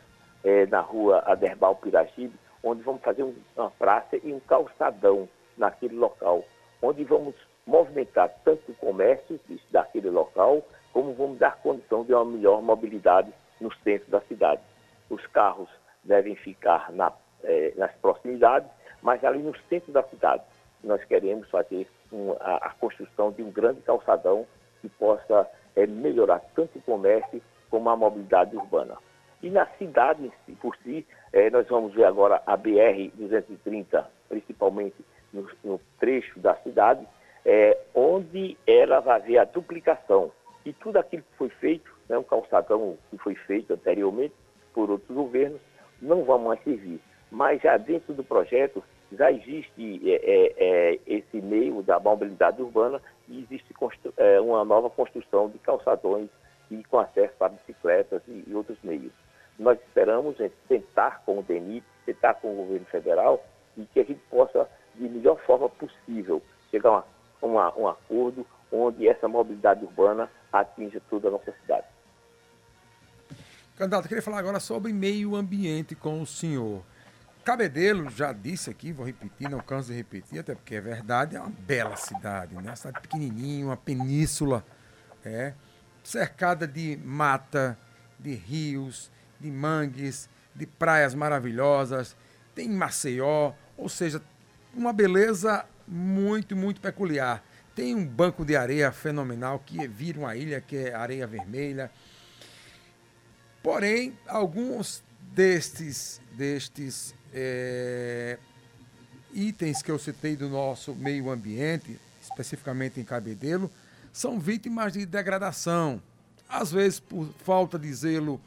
na 0.69 0.81
rua 0.81 1.23
Aderbal 1.25 1.75
Piragibe, 1.75 2.33
onde 2.63 2.81
vamos 2.83 3.01
fazer 3.01 3.23
uma 3.55 3.71
praça 3.71 4.17
e 4.21 4.33
um 4.33 4.39
calçadão 4.41 5.29
naquele 5.57 5.95
local, 5.95 6.43
onde 6.81 7.03
vamos 7.03 7.35
movimentar 7.65 8.29
tanto 8.43 8.71
o 8.71 8.75
comércio 8.75 9.39
daquele 9.71 10.09
local, 10.09 10.63
como 10.93 11.13
vamos 11.13 11.39
dar 11.39 11.57
condição 11.61 12.03
de 12.03 12.13
uma 12.13 12.25
melhor 12.25 12.61
mobilidade 12.61 13.31
no 13.59 13.73
centro 13.83 14.09
da 14.11 14.21
cidade. 14.21 14.61
Os 15.09 15.25
carros 15.27 15.69
devem 16.03 16.35
ficar 16.35 16.91
na, 16.91 17.11
eh, 17.43 17.73
nas 17.77 17.91
proximidades, 17.95 18.69
mas 19.01 19.23
ali 19.23 19.39
no 19.39 19.55
centro 19.69 19.91
da 19.91 20.03
cidade 20.03 20.43
nós 20.83 21.03
queremos 21.05 21.49
fazer 21.49 21.87
um, 22.11 22.31
a, 22.39 22.57
a, 22.57 22.69
construção 22.71 23.31
de 23.31 23.43
um 23.43 23.51
grande 23.51 23.81
calçadão 23.81 24.45
que 24.81 24.89
possa 24.89 25.47
eh, 25.75 25.85
melhorar 25.85 26.39
tanto 26.55 26.79
o 26.79 26.81
comércio 26.81 27.41
como 27.69 27.89
a 27.89 27.95
mobilidade 27.95 28.55
urbana. 28.55 28.97
E 29.41 29.49
na 29.49 29.65
cidade 29.77 30.31
por 30.59 30.75
si, 30.77 31.05
eh, 31.33 31.49
nós 31.49 31.67
vamos 31.67 31.93
ver 31.93 32.05
agora 32.05 32.41
a 32.45 32.57
BR-230, 32.57 34.05
principalmente 34.29 34.95
no, 35.33 35.47
no, 35.63 35.79
trecho 35.99 36.39
da 36.39 36.55
cidade, 36.57 37.05
eh, 37.45 37.77
onde 37.93 38.57
ela 38.65 38.99
vai 38.99 39.19
ver 39.21 39.37
a 39.37 39.45
duplicação. 39.45 40.31
E 40.65 40.73
tudo 40.73 40.97
aquilo 40.97 41.23
que 41.23 41.37
foi 41.37 41.49
feito, 41.49 41.91
né, 42.07 42.17
um 42.17 42.23
calçadão 42.23 42.97
que 43.09 43.17
foi 43.17 43.35
feito 43.35 43.73
anteriormente 43.73 44.33
por 44.73 44.89
outros 44.89 45.15
governos, 45.15 45.59
não 46.01 46.23
vai 46.23 46.39
mais 46.39 46.63
servir. 46.63 46.99
Mas 47.31 47.61
já 47.61 47.77
dentro 47.77 48.13
do 48.13 48.23
projeto, 48.23 48.83
já 49.11 49.31
existe 49.31 50.01
é, 50.05 50.15
é, 50.15 50.53
é 50.57 50.99
esse 51.07 51.41
meio 51.41 51.81
da 51.81 51.99
mobilidade 51.99 52.61
urbana 52.61 53.01
e 53.27 53.41
existe 53.41 53.73
é, 54.17 54.39
uma 54.39 54.63
nova 54.63 54.89
construção 54.89 55.49
de 55.49 55.57
calçadões 55.59 56.29
e 56.69 56.83
com 56.85 56.99
acesso 56.99 57.33
para 57.37 57.49
bicicletas 57.49 58.21
e, 58.27 58.43
e 58.47 58.55
outros 58.55 58.77
meios 58.83 59.11
nós 59.61 59.79
esperamos 59.79 60.39
é 60.39 60.49
sentar 60.67 61.21
com 61.23 61.37
o 61.37 61.43
DENIT, 61.43 61.85
sentar 62.03 62.35
com 62.35 62.51
o 62.51 62.55
governo 62.55 62.85
federal 62.87 63.43
e 63.77 63.85
que 63.85 63.99
a 63.99 64.03
gente 64.03 64.19
possa, 64.29 64.67
de 64.95 65.07
melhor 65.07 65.37
forma 65.45 65.69
possível, 65.69 66.41
chegar 66.71 66.89
a 66.89 67.03
uma, 67.51 67.77
um 67.77 67.87
acordo 67.87 68.45
onde 68.71 69.07
essa 69.07 69.27
mobilidade 69.27 69.83
urbana 69.83 70.29
atinja 70.51 71.01
toda 71.09 71.27
a 71.27 71.31
nossa 71.31 71.53
cidade. 71.61 71.85
Candidato, 73.77 74.05
eu 74.05 74.09
queria 74.09 74.21
falar 74.21 74.39
agora 74.39 74.59
sobre 74.59 74.93
meio 74.93 75.35
ambiente 75.35 75.95
com 75.95 76.21
o 76.21 76.25
senhor. 76.25 76.83
Cabedelo 77.43 78.09
já 78.09 78.31
disse 78.31 78.69
aqui, 78.69 78.91
vou 78.91 79.05
repetir, 79.05 79.49
não 79.49 79.59
canso 79.59 79.89
de 79.89 79.95
repetir, 79.95 80.39
até 80.39 80.53
porque 80.53 80.75
é 80.75 80.81
verdade, 80.81 81.35
é 81.35 81.39
uma 81.39 81.49
bela 81.49 81.95
cidade, 81.95 82.53
né? 82.55 82.61
Uma 82.69 82.75
cidade 82.75 83.01
pequenininha, 83.01 83.65
uma 83.65 83.77
península, 83.77 84.63
é, 85.25 85.53
cercada 86.03 86.67
de 86.67 86.99
mata, 87.03 87.77
de 88.19 88.35
rios, 88.35 89.11
de 89.39 89.49
mangues, 89.49 90.29
de 90.53 90.67
praias 90.67 91.15
maravilhosas, 91.15 92.15
tem 92.53 92.69
Maceió, 92.69 93.53
ou 93.75 93.89
seja, 93.89 94.21
uma 94.75 94.93
beleza 94.93 95.65
muito, 95.87 96.55
muito 96.55 96.81
peculiar. 96.81 97.43
Tem 97.75 97.95
um 97.95 98.05
banco 98.05 98.43
de 98.43 98.55
areia 98.55 98.91
fenomenal 98.91 99.59
que 99.59 99.87
vira 99.87 100.19
uma 100.19 100.35
ilha 100.35 100.59
que 100.59 100.75
é 100.75 100.93
areia 100.93 101.25
vermelha. 101.25 101.91
Porém, 103.63 104.17
alguns 104.27 105.03
destes, 105.33 106.19
destes 106.33 107.15
é, 107.33 108.37
itens 109.33 109.81
que 109.81 109.91
eu 109.91 109.97
citei 109.97 110.35
do 110.35 110.49
nosso 110.49 110.93
meio 110.95 111.29
ambiente, 111.29 111.99
especificamente 112.21 112.99
em 112.99 113.03
Cabedelo, 113.03 113.71
são 114.11 114.39
vítimas 114.39 114.93
de 114.93 115.05
degradação. 115.05 116.01
Às 116.49 116.71
vezes 116.71 116.99
por 116.99 117.29
falta 117.43 117.79
de 117.79 117.93
zelo 117.93 118.41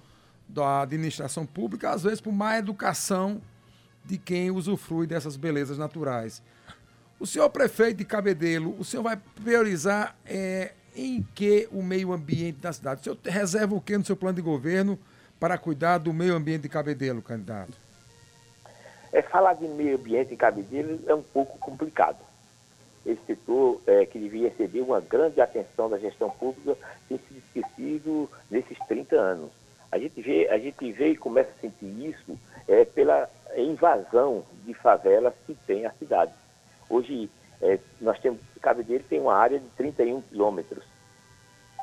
da 0.49 0.83
administração 0.83 1.47
pública, 1.47 1.91
às 1.91 2.03
vezes 2.03 2.21
por 2.21 2.33
má 2.33 2.59
educação 2.59 3.41
de 4.05 4.19
quem 4.19 4.51
usufrui 4.51 5.07
dessas 5.07 5.37
belezas 5.37 5.79
naturais. 5.79 6.43
O 7.19 7.27
senhor 7.27 7.49
prefeito 7.51 7.99
de 7.99 8.05
Cabedelo, 8.05 8.75
o 8.79 8.85
senhor 8.85 9.03
vai 9.03 9.19
priorizar 9.43 10.17
é, 10.27 10.73
em 10.97 11.23
que 11.35 11.69
o 11.73 11.83
meio 11.83 12.13
ambiente 12.13 12.59
da 12.59 12.73
cidade? 12.73 13.01
O 13.01 13.05
senhor 13.05 13.19
reserva 13.25 13.75
o 13.75 13.81
que 13.81 13.97
no 13.97 14.05
seu 14.05 14.17
plano 14.17 14.37
de 14.37 14.43
governo 14.43 14.99
para 15.39 15.57
cuidar 15.57 15.99
do 15.99 16.13
meio 16.13 16.35
ambiente 16.35 16.63
de 16.63 16.69
Cabedelo, 16.69 17.23
candidato? 17.23 17.73
É, 19.13 19.23
falar 19.23 19.55
de 19.55 19.67
meio 19.69 19.97
ambiente 19.97 20.35
em 20.35 20.37
Cabedelo 20.37 21.01
é 21.07 21.15
um 21.15 21.23
pouco 21.23 21.59
complicado. 21.59 22.19
Esse 23.07 23.21
setor 23.27 23.81
é, 23.87 24.07
que 24.07 24.19
devia 24.19 24.49
receber 24.49 24.81
uma 24.81 25.01
grande 25.01 25.41
atenção 25.41 25.89
da 25.89 25.99
gestão 25.99 26.31
pública 26.31 26.77
tem 27.09 27.19
sido 27.19 27.39
esquecido 27.39 28.31
nesses 28.51 28.79
30 28.89 29.15
anos. 29.15 29.51
A 29.93 29.99
gente 29.99 30.21
vê, 30.21 30.49
a 30.49 30.59
gente 30.59 30.91
vê 30.91 31.11
e 31.11 31.17
começa 31.17 31.51
a 31.51 31.61
sentir 31.61 31.87
isso 32.09 32.37
é, 32.67 32.85
pela 32.85 33.29
invasão 33.57 34.45
de 34.65 34.75
favelas 34.75 35.35
que 35.47 35.55
tem 35.67 35.87
a 35.87 35.93
cidade. 35.93 36.33
Hoje, 36.89 37.31
é, 37.61 37.79
nós 38.01 38.19
temos, 38.21 38.41
Cabedelo 38.61 39.05
tem 39.05 39.21
uma 39.21 39.35
área 39.35 39.59
de 39.59 39.67
31 39.71 40.21
quilômetros. 40.23 40.85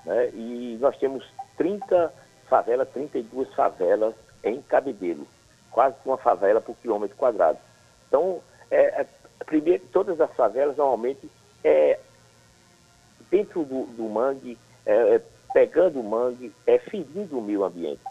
Né? 0.06 0.30
E 0.34 0.78
nós 0.80 0.98
temos 0.98 1.26
30 1.58 2.14
favelas, 2.48 2.90
32 2.90 3.54
favelas 3.54 4.14
em 4.44 4.62
Cabedelo. 4.62 5.28
Quase 5.72 5.96
uma 6.06 6.18
favela 6.18 6.60
por 6.60 6.76
quilômetro 6.78 7.16
quadrado. 7.18 7.58
Então, 8.08 8.42
é, 8.70 9.02
é, 9.02 9.08
primeiro, 9.46 9.84
todas 9.92 10.20
as 10.20 10.34
favelas 10.36 10.78
normalmente 10.78 11.30
é 11.64 12.00
dentro 13.30 13.64
do, 13.64 13.86
do 13.86 14.04
mangue, 14.04 14.58
é, 14.86 15.16
é 15.16 15.22
pegando 15.54 16.00
o 16.00 16.04
mangue, 16.04 16.54
é 16.66 16.78
ferindo 16.78 17.38
o 17.38 17.42
meio 17.42 17.64
ambiente. 17.64 18.02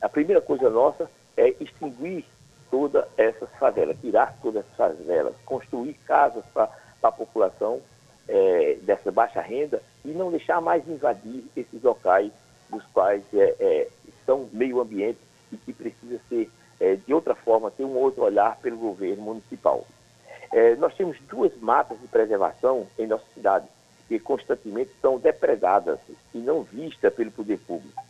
A 0.00 0.08
primeira 0.08 0.40
coisa 0.40 0.68
nossa 0.70 1.10
é 1.36 1.54
extinguir 1.60 2.24
todas 2.70 3.04
essas 3.16 3.48
favelas, 3.58 3.96
tirar 4.00 4.36
todas 4.42 4.64
essas 4.64 4.76
favelas, 4.76 5.34
construir 5.44 5.94
casas 6.06 6.44
para 6.52 6.70
a 7.02 7.12
população 7.12 7.80
é, 8.28 8.76
dessa 8.82 9.10
baixa 9.10 9.40
renda 9.40 9.82
e 10.04 10.08
não 10.08 10.30
deixar 10.30 10.60
mais 10.60 10.86
invadir 10.88 11.44
esses 11.56 11.82
locais 11.82 12.30
dos 12.68 12.84
quais 12.92 13.22
é, 13.32 13.54
é, 13.58 13.88
são 14.26 14.48
meio 14.52 14.80
ambiente 14.80 15.18
e 15.50 15.56
que 15.56 15.72
precisa 15.72 16.20
ser, 16.28 16.50
é, 16.78 16.96
de 16.96 17.14
outra 17.14 17.34
forma, 17.34 17.70
ter 17.70 17.84
um 17.84 17.96
outro 17.96 18.22
olhar 18.22 18.56
pelo 18.58 18.76
governo 18.76 19.22
municipal. 19.22 19.86
É, 20.52 20.76
nós 20.76 20.94
temos 20.94 21.18
duas 21.28 21.54
matas 21.58 21.98
de 22.00 22.06
preservação 22.08 22.86
em 22.98 23.06
nossa 23.06 23.24
cidade 23.34 23.66
que 24.06 24.18
constantemente 24.18 24.90
são 25.02 25.18
depredadas 25.18 25.98
e 26.34 26.38
não 26.38 26.62
vistas 26.62 27.12
pelo 27.12 27.30
poder 27.30 27.58
público. 27.58 28.02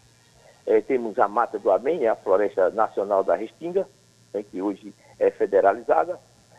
É, 0.65 0.81
temos 0.81 1.19
a 1.19 1.27
Mata 1.27 1.59
do 1.59 1.71
Amém, 1.71 2.07
a 2.07 2.15
Floresta 2.15 2.71
Nacional 2.71 3.25
da 3.25 3.35
Restinga, 3.35 3.89
né, 4.33 4.43
que 4.43 4.61
hoje 4.61 4.95
é 5.19 5.31
federalizada, 5.31 6.19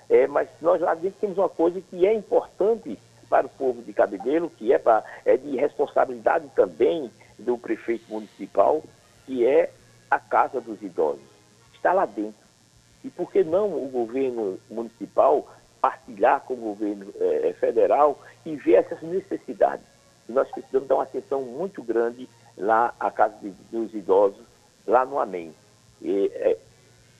é, 0.09 0.27
mas 0.27 0.49
nós 0.61 0.81
lá 0.81 0.95
dentro 0.95 1.19
temos 1.19 1.37
uma 1.37 1.49
coisa 1.49 1.81
que 1.81 2.05
é 2.05 2.13
importante 2.13 2.97
para 3.29 3.45
o 3.45 3.49
povo 3.49 3.81
de 3.81 3.93
Cabedelo, 3.93 4.49
que 4.49 4.73
é, 4.73 4.79
pra, 4.79 5.03
é 5.23 5.37
de 5.37 5.55
responsabilidade 5.55 6.49
também 6.55 7.11
do 7.37 7.57
prefeito 7.57 8.05
municipal, 8.09 8.83
que 9.25 9.45
é 9.45 9.71
a 10.09 10.19
Casa 10.19 10.59
dos 10.59 10.81
Idosos. 10.81 11.21
Está 11.73 11.93
lá 11.93 12.05
dentro. 12.05 12.49
E 13.03 13.09
por 13.09 13.31
que 13.31 13.43
não 13.43 13.67
o 13.67 13.87
governo 13.87 14.59
municipal 14.69 15.47
partilhar 15.79 16.41
com 16.41 16.53
o 16.53 16.57
governo 16.57 17.13
é, 17.19 17.53
federal 17.53 18.19
e 18.45 18.55
ver 18.55 18.75
essas 18.75 19.01
necessidades. 19.01 19.85
E 20.27 20.31
nós 20.31 20.49
precisamos 20.49 20.87
dar 20.87 20.95
uma 20.95 21.03
atenção 21.03 21.41
muito 21.41 21.81
grande 21.81 22.27
lá 22.57 22.93
à 22.99 23.09
Casa 23.09 23.35
dos 23.71 23.93
Idosos, 23.93 24.43
lá 24.85 25.05
no 25.05 25.19
Amém. 25.19 25.53
E, 26.01 26.31
é, 26.33 26.57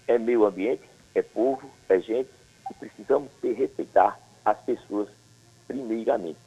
é 0.10 0.17
meio 0.17 0.43
ambiente, 0.43 0.82
é 1.13 1.22
povo, 1.22 1.69
é 1.88 2.00
gente, 2.00 2.30
e 2.69 2.74
precisamos 2.74 3.32
ter, 3.39 3.54
respeitar 3.54 4.19
as 4.43 4.58
pessoas 4.62 5.08
primeiramente. 5.67 6.39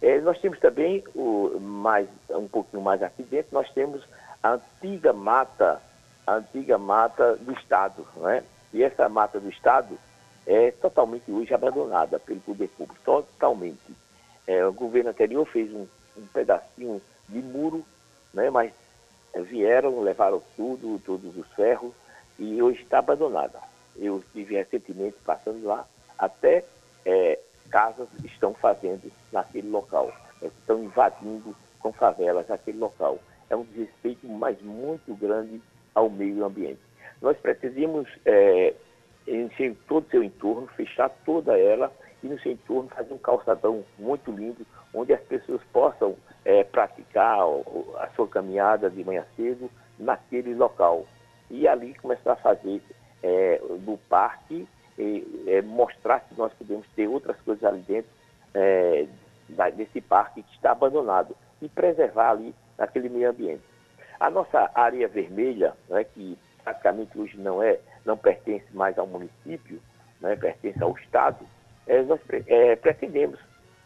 É, 0.00 0.20
nós 0.20 0.38
temos 0.38 0.60
também, 0.60 1.02
o, 1.12 1.58
mais, 1.58 2.08
um 2.30 2.46
pouquinho 2.46 2.82
mais 2.82 3.02
aqui 3.02 3.24
dentro, 3.24 3.48
nós 3.52 3.68
temos 3.72 4.04
a 4.40 4.52
antiga 4.52 5.12
mata, 5.12 5.82
a 6.24 6.34
antiga 6.34 6.78
mata 6.78 7.34
do 7.36 7.52
Estado, 7.54 8.06
não 8.16 8.30
é? 8.30 8.44
E 8.72 8.84
essa 8.84 9.08
mata 9.08 9.40
do 9.40 9.48
Estado 9.48 9.98
é 10.46 10.70
totalmente 10.70 11.28
hoje 11.28 11.52
abandonada 11.52 12.20
pelo 12.20 12.40
poder 12.40 12.68
público, 12.68 13.00
totalmente. 13.04 13.96
É, 14.46 14.64
o 14.64 14.72
governo 14.72 15.10
anterior 15.10 15.44
fez 15.46 15.72
um, 15.72 15.88
um 16.16 16.26
pedacinho 16.32 17.02
de 17.28 17.38
muro, 17.40 17.84
né, 18.32 18.48
mas 18.48 18.72
vieram, 19.34 20.00
levaram 20.02 20.40
tudo, 20.56 21.00
todos 21.04 21.36
os 21.36 21.46
ferros, 21.54 21.92
e 22.38 22.62
hoje 22.62 22.82
está 22.82 22.98
abandonada. 22.98 23.58
Eu 23.96 24.18
estive 24.18 24.56
recentemente 24.56 25.16
passando 25.24 25.64
lá, 25.64 25.86
até 26.18 26.64
é, 27.04 27.38
casas 27.70 28.08
estão 28.24 28.54
fazendo 28.54 29.10
naquele 29.32 29.68
local, 29.68 30.12
né, 30.40 30.50
estão 30.60 30.82
invadindo 30.82 31.54
com 31.80 31.92
favelas 31.92 32.50
aquele 32.50 32.78
local. 32.78 33.18
É 33.48 33.56
um 33.56 33.64
desrespeito, 33.64 34.26
mas 34.28 34.60
muito 34.60 35.14
grande 35.14 35.60
ao 35.94 36.10
meio 36.10 36.44
ambiente. 36.44 36.80
Nós 37.22 37.36
pretendíamos 37.38 38.08
é, 38.24 38.74
em 39.26 39.74
todo 39.88 40.06
o 40.06 40.10
seu 40.10 40.22
entorno, 40.22 40.66
fechar 40.68 41.08
toda 41.24 41.58
ela 41.58 41.92
e 42.22 42.28
no 42.28 42.38
seu 42.40 42.52
entorno 42.52 42.88
fazer 42.90 43.14
um 43.14 43.18
calçadão 43.18 43.84
muito 43.98 44.30
lindo, 44.30 44.66
onde 44.92 45.12
as 45.12 45.20
pessoas 45.22 45.60
possam 45.72 46.16
é, 46.44 46.64
praticar 46.64 47.38
a 47.98 48.08
sua 48.14 48.28
caminhada 48.28 48.90
de 48.90 49.04
manhã 49.04 49.24
cedo 49.36 49.70
naquele 49.98 50.54
local. 50.54 51.06
E 51.50 51.66
ali 51.68 51.94
começar 51.94 52.32
a 52.32 52.36
fazer 52.36 52.82
é, 53.22 53.60
do 53.80 53.98
parque, 54.08 54.66
é, 54.98 55.62
mostrar 55.62 56.20
que 56.20 56.34
nós 56.36 56.52
podemos 56.54 56.86
ter 56.94 57.06
outras 57.06 57.40
coisas 57.42 57.62
ali 57.64 57.80
dentro 57.82 58.10
é, 58.54 59.06
desse 59.76 60.00
parque 60.00 60.42
que 60.42 60.54
está 60.54 60.72
abandonado 60.72 61.36
e 61.60 61.68
preservar 61.68 62.30
ali 62.30 62.54
aquele 62.78 63.08
meio 63.08 63.30
ambiente. 63.30 63.62
A 64.18 64.30
nossa 64.30 64.70
área 64.74 65.06
vermelha, 65.08 65.74
né, 65.88 66.04
que 66.04 66.38
praticamente 66.64 67.18
hoje 67.18 67.38
não 67.38 67.62
é 67.62 67.78
não 68.04 68.16
pertence 68.16 68.66
mais 68.72 68.96
ao 68.98 69.06
município, 69.06 69.80
né, 70.20 70.36
pertence 70.36 70.82
ao 70.82 70.96
Estado, 70.96 71.46
é, 71.86 72.02
nós 72.02 72.20
é, 72.46 72.76
pretendemos, 72.76 73.38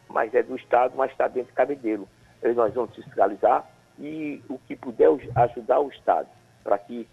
mas 0.09 0.35
é 0.35 0.43
do 0.43 0.57
Estado, 0.57 0.95
mas 0.97 1.11
está 1.11 1.27
dentro 1.27 1.51
de 1.51 1.57
cabedelo. 1.57 2.09
Nós 2.43 2.73
vamos 2.73 2.95
fiscalizar 2.95 3.69
e 3.99 4.43
o 4.49 4.59
que 4.59 4.75
puder 4.75 5.11
ajudar 5.37 5.81
o 5.81 5.91
Estado 5.91 6.29
para 6.65 6.79
que 6.79 7.07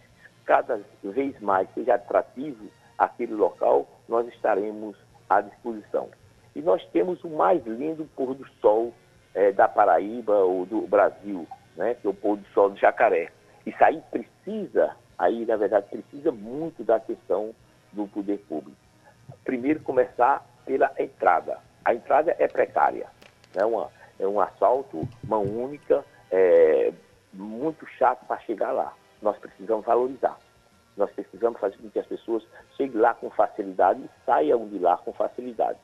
cada 0.48 0.82
vez 1.04 1.40
mais 1.42 1.68
seja 1.76 1.96
atrativo 1.96 2.68
aquele 2.98 3.36
local, 3.36 3.88
nós 4.08 4.28
estaremos 4.30 4.98
à 5.30 5.42
disposição. 5.42 6.10
E 6.56 6.62
nós 6.62 6.84
temos 6.92 7.24
o 7.24 7.30
mais 7.30 7.64
lindo 7.68 8.10
pôr 8.16 8.34
do 8.34 8.48
sol 8.62 8.94
é, 9.36 9.52
da 9.52 9.68
Paraíba 9.68 10.34
ou 10.38 10.66
do 10.66 10.82
Brasil, 10.88 11.46
né, 11.76 11.94
que 11.94 12.08
é 12.08 12.10
o 12.10 12.14
pôr 12.14 12.38
do 12.38 12.48
sol 12.54 12.72
do 12.72 12.80
Jacaré. 12.80 13.30
Isso 13.66 13.84
aí 13.84 14.02
precisa 14.10 14.96
aí, 15.18 15.46
na 15.46 15.58
verdade, 15.58 15.88
precisa 15.90 16.32
muito 16.32 16.84
da 16.84 16.96
atenção 16.96 17.54
do 17.92 18.08
poder 18.08 18.38
público. 18.48 18.78
Primeiro, 19.44 19.82
começar 19.82 20.46
pela 20.66 20.92
entrada. 20.98 21.60
A 21.84 21.94
entrada 21.94 22.36
é 22.40 22.48
precária, 22.48 23.08
é, 23.56 23.66
uma, 23.66 23.90
é 24.20 24.28
um 24.28 24.40
assalto, 24.40 25.08
mão 25.24 25.44
única, 25.44 26.04
é 26.32 26.94
muito 27.34 27.86
chato 27.98 28.26
para 28.26 28.40
chegar 28.40 28.72
lá. 28.72 28.94
Nós 29.22 29.38
precisamos 29.38 29.86
valorizar. 29.86 30.38
Nós 30.96 31.12
precisamos 31.12 31.60
fazer 31.60 31.78
com 31.78 31.90
que 31.90 32.00
as 32.00 32.08
pessoas 32.08 32.46
cheguem 32.76 33.00
lá 33.00 33.14
com 33.14 33.30
facilidade 33.30 34.02
e 34.02 34.26
saiam 34.26 34.68
de 34.68 34.80
lá 34.80 34.98
com 34.98 35.14
facilidade. 35.14 35.80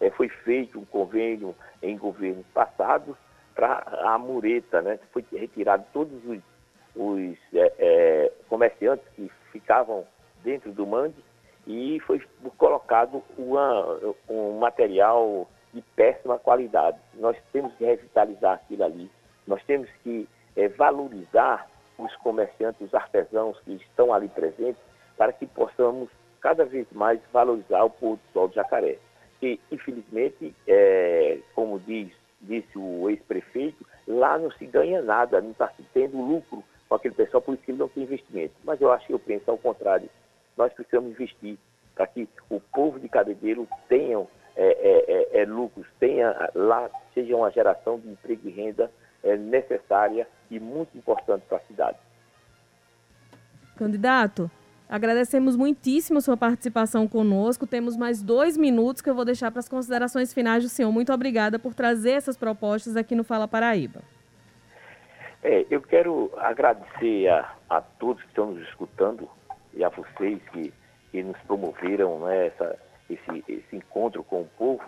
É, 0.00 0.10
foi 0.10 0.28
feito 0.28 0.78
um 0.78 0.84
convênio 0.84 1.54
em 1.82 1.96
governos 1.96 2.46
passados 2.54 3.16
para 3.54 3.82
a 4.04 4.18
mureta, 4.18 4.80
né? 4.80 4.98
Foi 5.12 5.24
retirado 5.32 5.84
todos 5.92 6.24
os 6.24 6.40
os 6.94 7.36
é, 7.54 7.72
é, 7.78 8.32
comerciantes 8.48 9.06
que 9.14 9.30
ficavam 9.52 10.06
dentro 10.42 10.72
do 10.72 10.86
mande 10.86 11.16
e 11.66 12.00
foi 12.00 12.20
colocado 12.56 13.22
uma, 13.38 14.00
um 14.28 14.58
material 14.58 15.48
de 15.72 15.82
péssima 15.94 16.38
qualidade. 16.38 16.98
Nós 17.14 17.36
temos 17.52 17.72
que 17.74 17.84
revitalizar 17.84 18.54
aquilo 18.54 18.84
ali, 18.84 19.10
nós 19.46 19.62
temos 19.64 19.88
que 20.02 20.28
é, 20.56 20.68
valorizar 20.68 21.68
os 22.04 22.16
comerciantes, 22.16 22.80
os 22.80 22.94
artesãos 22.94 23.58
que 23.60 23.72
estão 23.74 24.12
ali 24.12 24.28
presentes, 24.28 24.80
para 25.16 25.32
que 25.32 25.46
possamos 25.46 26.08
cada 26.40 26.64
vez 26.64 26.86
mais 26.92 27.20
valorizar 27.32 27.84
o 27.84 27.90
pôr 27.90 28.16
do 28.16 28.32
sol 28.32 28.48
de 28.48 28.54
Jacaré. 28.54 28.98
E, 29.42 29.58
infelizmente, 29.70 30.54
é, 30.66 31.38
como 31.54 31.78
diz, 31.80 32.12
disse 32.40 32.78
o 32.78 33.08
ex-prefeito, 33.08 33.86
lá 34.06 34.38
não 34.38 34.50
se 34.52 34.66
ganha 34.66 35.02
nada, 35.02 35.40
não 35.40 35.50
está 35.50 35.68
se 35.68 35.82
tendo 35.94 36.20
lucro 36.20 36.64
com 36.88 36.94
aquele 36.94 37.14
pessoal, 37.14 37.40
por 37.40 37.54
isso 37.54 37.62
que 37.62 37.70
ele 37.70 37.78
não 37.78 37.88
tem 37.88 38.02
investimento. 38.02 38.54
Mas 38.64 38.80
eu 38.80 38.90
acho 38.92 39.06
que 39.06 39.12
eu 39.12 39.18
penso 39.18 39.50
ao 39.50 39.58
contrário. 39.58 40.08
Nós 40.56 40.72
precisamos 40.72 41.12
investir 41.12 41.56
para 41.94 42.06
que 42.06 42.28
o 42.48 42.60
povo 42.60 42.98
de 42.98 43.08
Cabedelo 43.08 43.68
tenha 43.88 44.26
é, 44.56 44.66
é, 44.66 45.38
é, 45.38 45.42
é, 45.42 45.44
lucros, 45.44 45.86
tenha 45.98 46.50
lá, 46.54 46.90
seja 47.14 47.36
uma 47.36 47.50
geração 47.50 47.98
de 47.98 48.08
emprego 48.08 48.48
e 48.48 48.50
renda 48.50 48.90
é, 49.22 49.36
necessária 49.36 50.26
e 50.50 50.58
muito 50.58 50.96
importante 50.96 51.44
para 51.48 51.58
a 51.58 51.60
cidade. 51.60 51.98
Candidato, 53.76 54.50
agradecemos 54.88 55.56
muitíssimo 55.56 56.20
sua 56.20 56.36
participação 56.36 57.06
conosco. 57.08 57.66
Temos 57.66 57.96
mais 57.96 58.22
dois 58.22 58.56
minutos 58.56 59.00
que 59.00 59.08
eu 59.08 59.14
vou 59.14 59.24
deixar 59.24 59.50
para 59.50 59.60
as 59.60 59.68
considerações 59.68 60.34
finais 60.34 60.62
do 60.62 60.68
senhor. 60.68 60.92
Muito 60.92 61.12
obrigada 61.12 61.58
por 61.58 61.74
trazer 61.74 62.12
essas 62.12 62.36
propostas 62.36 62.96
aqui 62.96 63.14
no 63.14 63.24
Fala 63.24 63.48
Paraíba. 63.48 64.02
É, 65.42 65.64
eu 65.70 65.80
quero 65.80 66.30
agradecer 66.36 67.28
a, 67.28 67.54
a 67.70 67.80
todos 67.80 68.22
que 68.22 68.28
estão 68.28 68.52
nos 68.52 68.68
escutando 68.68 69.28
e 69.72 69.82
a 69.82 69.88
vocês 69.88 70.38
que, 70.52 70.72
que 71.10 71.22
nos 71.22 71.38
promoveram 71.46 72.18
né, 72.26 72.48
essa, 72.48 72.78
esse, 73.08 73.44
esse 73.48 73.76
encontro 73.76 74.22
com 74.22 74.42
o 74.42 74.48
povo 74.58 74.84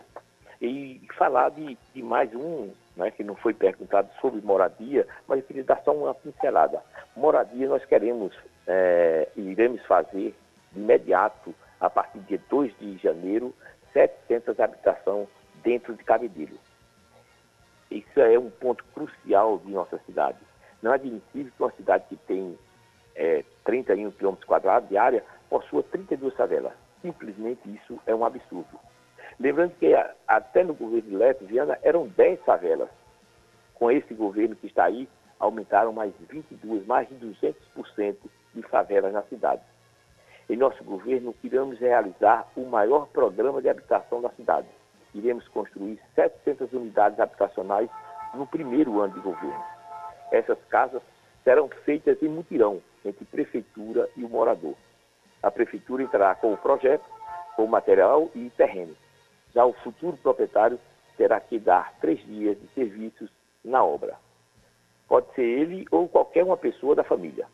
e 0.60 1.00
falar 1.16 1.50
de, 1.50 1.76
de 1.94 2.02
mais 2.02 2.32
um, 2.34 2.70
né, 2.96 3.10
que 3.10 3.24
não 3.24 3.34
foi 3.34 3.54
perguntado 3.54 4.08
sobre 4.20 4.40
moradia, 4.42 5.06
mas 5.26 5.40
eu 5.40 5.46
queria 5.46 5.64
dar 5.64 5.82
só 5.84 5.92
uma 5.92 6.14
pincelada. 6.14 6.82
Moradia 7.16 7.68
nós 7.68 7.84
queremos 7.84 8.36
é, 8.66 9.28
e 9.36 9.40
iremos 9.40 9.84
fazer 9.86 10.34
de 10.72 10.80
imediato, 10.80 11.54
a 11.80 11.90
partir 11.90 12.20
de 12.20 12.38
2 12.38 12.76
de 12.78 12.96
janeiro, 12.98 13.54
700 13.92 14.58
habitações 14.60 15.28
dentro 15.62 15.94
de 15.94 16.04
Cabedelo. 16.04 16.58
Isso 17.90 18.20
é 18.20 18.38
um 18.38 18.50
ponto 18.50 18.84
crucial 18.94 19.58
de 19.58 19.70
nossa 19.70 19.98
cidade. 20.06 20.38
Não 20.80 20.92
é 20.92 20.94
admissível 20.94 21.52
que 21.56 21.62
uma 21.62 21.72
cidade 21.72 22.04
que 22.08 22.16
tem 22.16 22.58
é, 23.14 23.44
31 23.64 24.10
quilômetros 24.12 24.46
quadrados 24.46 24.88
de 24.88 24.96
área 24.96 25.22
possua 25.50 25.82
32 25.82 26.34
favelas. 26.34 26.72
Simplesmente 27.02 27.60
isso 27.68 27.98
é 28.06 28.14
um 28.14 28.24
absurdo. 28.24 28.80
Lembrando 29.42 29.74
que 29.78 29.92
até 30.26 30.64
no 30.64 30.74
governo 30.74 31.10
de 31.10 31.16
Leto 31.16 31.44
Viana 31.44 31.78
eram 31.82 32.06
10 32.06 32.40
favelas. 32.40 32.88
Com 33.74 33.90
esse 33.90 34.14
governo 34.14 34.54
que 34.56 34.68
está 34.68 34.84
aí, 34.84 35.08
aumentaram 35.38 35.92
mais 35.92 36.12
22, 36.30 36.86
mais 36.86 37.08
de 37.08 37.16
200% 37.16 38.16
de 38.54 38.62
favelas 38.62 39.12
na 39.12 39.22
cidade. 39.24 39.62
Em 40.48 40.56
nosso 40.56 40.82
governo, 40.84 41.34
iremos 41.42 41.78
realizar 41.78 42.48
o 42.56 42.64
maior 42.64 43.08
programa 43.08 43.60
de 43.60 43.68
habitação 43.68 44.22
da 44.22 44.30
cidade 44.30 44.68
iremos 45.14 45.46
construir 45.48 46.00
700 46.14 46.72
unidades 46.72 47.18
habitacionais 47.20 47.88
no 48.34 48.46
primeiro 48.46 49.00
ano 49.00 49.14
de 49.14 49.20
governo. 49.20 49.64
Essas 50.30 50.58
casas 50.68 51.02
serão 51.44 51.68
feitas 51.84 52.22
em 52.22 52.28
mutirão 52.28 52.80
entre 53.04 53.24
prefeitura 53.24 54.08
e 54.16 54.24
o 54.24 54.28
morador. 54.28 54.74
A 55.42 55.50
prefeitura 55.50 56.02
entrará 56.02 56.34
com 56.34 56.52
o 56.52 56.56
projeto, 56.56 57.04
com 57.56 57.64
o 57.64 57.68
material 57.68 58.30
e 58.34 58.48
terreno. 58.50 58.96
Já 59.54 59.64
o 59.64 59.72
futuro 59.72 60.16
proprietário 60.16 60.78
terá 61.16 61.38
que 61.40 61.58
dar 61.58 61.94
três 62.00 62.24
dias 62.26 62.58
de 62.60 62.66
serviços 62.68 63.30
na 63.64 63.84
obra. 63.84 64.16
Pode 65.08 65.32
ser 65.34 65.42
ele 65.42 65.86
ou 65.90 66.08
qualquer 66.08 66.44
uma 66.44 66.56
pessoa 66.56 66.94
da 66.94 67.04
família. 67.04 67.46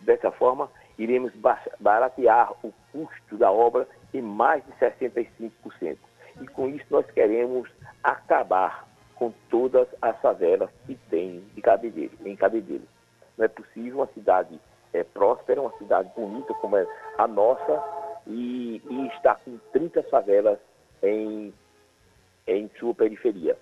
Dessa 0.00 0.30
forma, 0.30 0.70
iremos 0.98 1.32
baratear 1.80 2.52
o 2.62 2.72
custo 2.92 3.36
da 3.36 3.50
obra 3.50 3.88
em 4.12 4.20
mais 4.20 4.62
de 4.64 4.72
65%. 4.72 5.96
E 6.40 6.46
com 6.48 6.68
isso 6.68 6.86
nós 6.90 7.10
queremos 7.10 7.68
acabar 8.02 8.86
com 9.16 9.32
todas 9.50 9.88
as 10.00 10.16
favelas 10.20 10.70
que 10.86 10.94
tem 11.10 11.40
de 11.54 11.60
Cabedelo, 11.60 12.12
em 12.24 12.36
Cabedelo. 12.36 12.86
Não 13.36 13.44
é 13.44 13.48
possível 13.48 13.96
uma 13.96 14.06
cidade 14.08 14.60
é, 14.92 15.02
próspera, 15.02 15.60
uma 15.60 15.76
cidade 15.78 16.10
bonita 16.14 16.54
como 16.54 16.76
é 16.76 16.86
a 17.16 17.26
nossa, 17.26 17.82
e, 18.26 18.80
e 18.88 19.06
estar 19.08 19.36
com 19.40 19.58
30 19.72 20.02
favelas 20.04 20.58
em, 21.02 21.52
em 22.46 22.70
sua 22.78 22.94
periferia. 22.94 23.56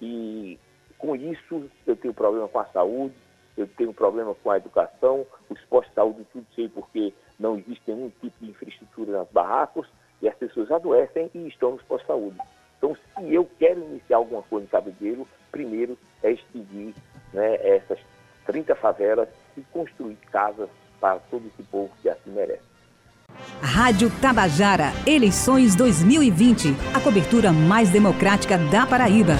E 0.00 0.58
com 0.98 1.14
isso 1.14 1.70
eu 1.86 1.96
tenho 1.96 2.14
problema 2.14 2.48
com 2.48 2.58
a 2.58 2.66
saúde, 2.66 3.14
eu 3.56 3.66
tenho 3.66 3.92
problema 3.92 4.34
com 4.34 4.50
a 4.50 4.56
educação, 4.56 5.26
os 5.48 5.60
postos 5.62 5.90
de 5.90 5.94
saúde 5.94 6.26
tudo 6.32 6.46
sei 6.54 6.68
porque 6.68 7.12
não 7.38 7.58
existe 7.58 7.82
nenhum 7.86 8.10
tipo 8.20 8.36
de 8.40 8.50
infraestrutura 8.50 9.12
nas 9.12 9.28
barracas 9.30 9.86
e 10.22 10.28
as 10.28 10.34
pessoas 10.36 10.70
adoecem 10.70 11.30
e 11.34 11.48
estão 11.48 11.72
nos 11.72 11.82
postos 11.82 12.02
de 12.02 12.06
saúde. 12.06 12.38
Então, 12.78 12.94
se 12.94 13.34
eu 13.34 13.48
quero 13.58 13.80
iniciar 13.80 14.18
alguma 14.18 14.42
coisa 14.42 14.66
em 14.66 14.70
Cabedelo, 14.70 15.26
primeiro 15.50 15.98
é 16.22 16.32
extinguir 16.32 16.94
né, 17.32 17.56
essas 17.56 17.98
30 18.46 18.74
favelas 18.76 19.28
e 19.56 19.62
construir 19.72 20.16
casas 20.30 20.68
para 21.00 21.18
todo 21.30 21.46
esse 21.46 21.62
povo 21.64 21.92
que 22.00 22.08
assim 22.08 22.30
merece. 22.30 22.77
Rádio 23.60 24.10
Tabajara, 24.20 24.92
eleições 25.06 25.74
2020, 25.74 26.74
a 26.94 27.00
cobertura 27.00 27.52
mais 27.52 27.90
democrática 27.90 28.56
da 28.56 28.86
Paraíba. 28.86 29.36